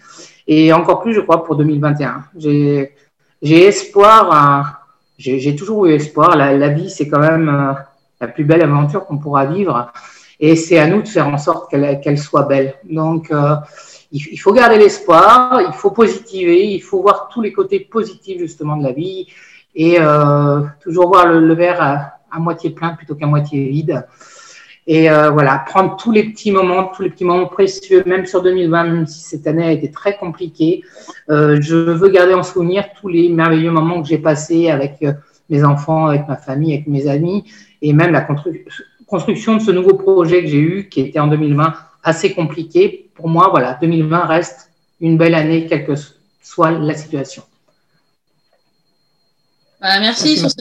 Et 0.48 0.72
encore 0.72 1.01
plus, 1.01 1.14
je 1.14 1.20
crois, 1.20 1.44
pour 1.44 1.57
2021. 1.57 2.25
J'ai 2.37 2.94
espoir, 3.42 4.87
j'ai 5.18 5.55
toujours 5.55 5.87
eu 5.87 5.92
espoir. 5.92 6.37
La, 6.37 6.68
vie, 6.68 6.90
c'est 6.90 7.09
quand 7.09 7.20
même 7.20 7.48
euh, 7.48 7.72
la 8.20 8.29
plus 8.29 8.44
belle 8.44 8.62
aventure 8.62 9.07
qu'on 9.07 9.18
pourra 9.18 9.46
vivre. 9.46 9.92
Et 10.40 10.57
c'est 10.57 10.79
à 10.79 10.88
nous 10.88 11.03
de 11.03 11.09
faire 11.09 11.29
en 11.29 11.38
sorte 11.38 11.70
qu'elle 11.70 12.18
soit 12.18 12.42
belle. 12.42 12.75
Donc, 12.85 13.31
euh, 13.31 13.55
il 14.12 14.37
faut 14.37 14.53
garder 14.53 14.77
l'espoir, 14.77 15.62
il 15.66 15.72
faut 15.72 15.90
positiver, 15.90 16.66
il 16.66 16.81
faut 16.81 17.01
voir 17.01 17.31
tous 17.33 17.40
les 17.40 17.53
côtés 17.53 17.81
positifs 17.81 18.38
justement 18.38 18.77
de 18.77 18.83
la 18.83 18.92
vie 18.92 19.27
et 19.75 19.97
euh, 19.99 20.61
toujours 20.81 21.09
voir 21.09 21.27
le, 21.27 21.41
le 21.47 21.55
verre 21.55 21.81
à, 21.81 22.19
à 22.31 22.39
moitié 22.39 22.71
plein 22.71 22.91
plutôt 22.91 23.15
qu'à 23.15 23.27
moitié 23.27 23.69
vide. 23.69 24.07
Et 24.87 25.09
euh, 25.09 25.31
voilà, 25.31 25.59
prendre 25.65 25.97
tous 25.97 26.11
les 26.11 26.25
petits 26.25 26.51
moments, 26.51 26.87
tous 26.87 27.03
les 27.03 27.11
petits 27.11 27.25
moments 27.25 27.47
précieux, 27.47 28.03
même 28.05 28.27
sur 28.27 28.43
2020, 28.43 28.85
même 28.85 29.07
si 29.07 29.21
cette 29.21 29.47
année 29.47 29.64
a 29.64 29.70
été 29.70 29.91
très 29.91 30.16
compliquée. 30.16 30.83
Euh, 31.31 31.59
je 31.61 31.77
veux 31.77 32.09
garder 32.09 32.35
en 32.35 32.43
souvenir 32.43 32.87
tous 33.01 33.07
les 33.09 33.29
merveilleux 33.29 33.70
moments 33.70 34.03
que 34.03 34.09
j'ai 34.09 34.18
passés 34.18 34.70
avec 34.70 35.05
mes 35.49 35.62
enfants, 35.64 36.07
avec 36.07 36.27
ma 36.27 36.37
famille, 36.37 36.75
avec 36.75 36.89
mes 36.89 37.07
amis, 37.07 37.45
et 37.81 37.93
même 37.93 38.11
la 38.11 38.23
constru- 38.23 38.64
construction 39.07 39.57
de 39.57 39.61
ce 39.62 39.70
nouveau 39.70 39.95
projet 39.95 40.43
que 40.43 40.49
j'ai 40.49 40.59
eu, 40.59 40.89
qui 40.89 41.01
était 41.03 41.20
en 41.20 41.29
2020 41.29 41.75
assez 42.03 42.33
compliqué. 42.33 43.09
Pour 43.14 43.29
moi, 43.29 43.49
voilà, 43.51 43.79
2020 43.81 44.25
reste 44.27 44.70
une 45.01 45.16
belle 45.16 45.35
année, 45.37 45.66
quelle 45.66 45.85
que 45.87 45.93
soit 46.43 46.73
la 46.73 46.95
situation. 46.95 47.45
Voilà, 49.83 49.99
merci 49.99 50.28
Merci. 50.28 50.39
sur 50.39 50.51
ce, 50.51 50.57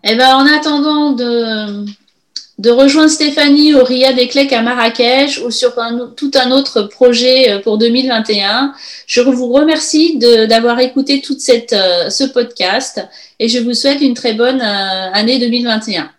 Eh 0.03 0.15
ben, 0.15 0.35
en 0.35 0.47
attendant 0.47 1.11
de, 1.11 1.85
rejoindre 2.69 3.09
Stéphanie 3.09 3.73
au 3.73 3.83
Riyad 3.83 4.17
à 4.51 4.61
Marrakech 4.61 5.41
ou 5.45 5.51
sur 5.51 5.73
tout 6.15 6.31
un 6.35 6.51
autre 6.51 6.83
projet 6.83 7.51
euh, 7.51 7.59
pour 7.59 7.77
2021. 7.77 8.73
Je 9.07 9.21
vous 9.21 9.51
remercie 9.51 10.17
d'avoir 10.17 10.79
écouté 10.79 11.21
tout 11.21 11.35
euh, 11.73 12.09
ce 12.09 12.23
podcast 12.23 13.05
et 13.39 13.49
je 13.49 13.59
vous 13.59 13.73
souhaite 13.73 14.01
une 14.01 14.13
très 14.13 14.33
bonne 14.33 14.61
euh, 14.61 15.11
année 15.11 15.37
2021. 15.39 16.11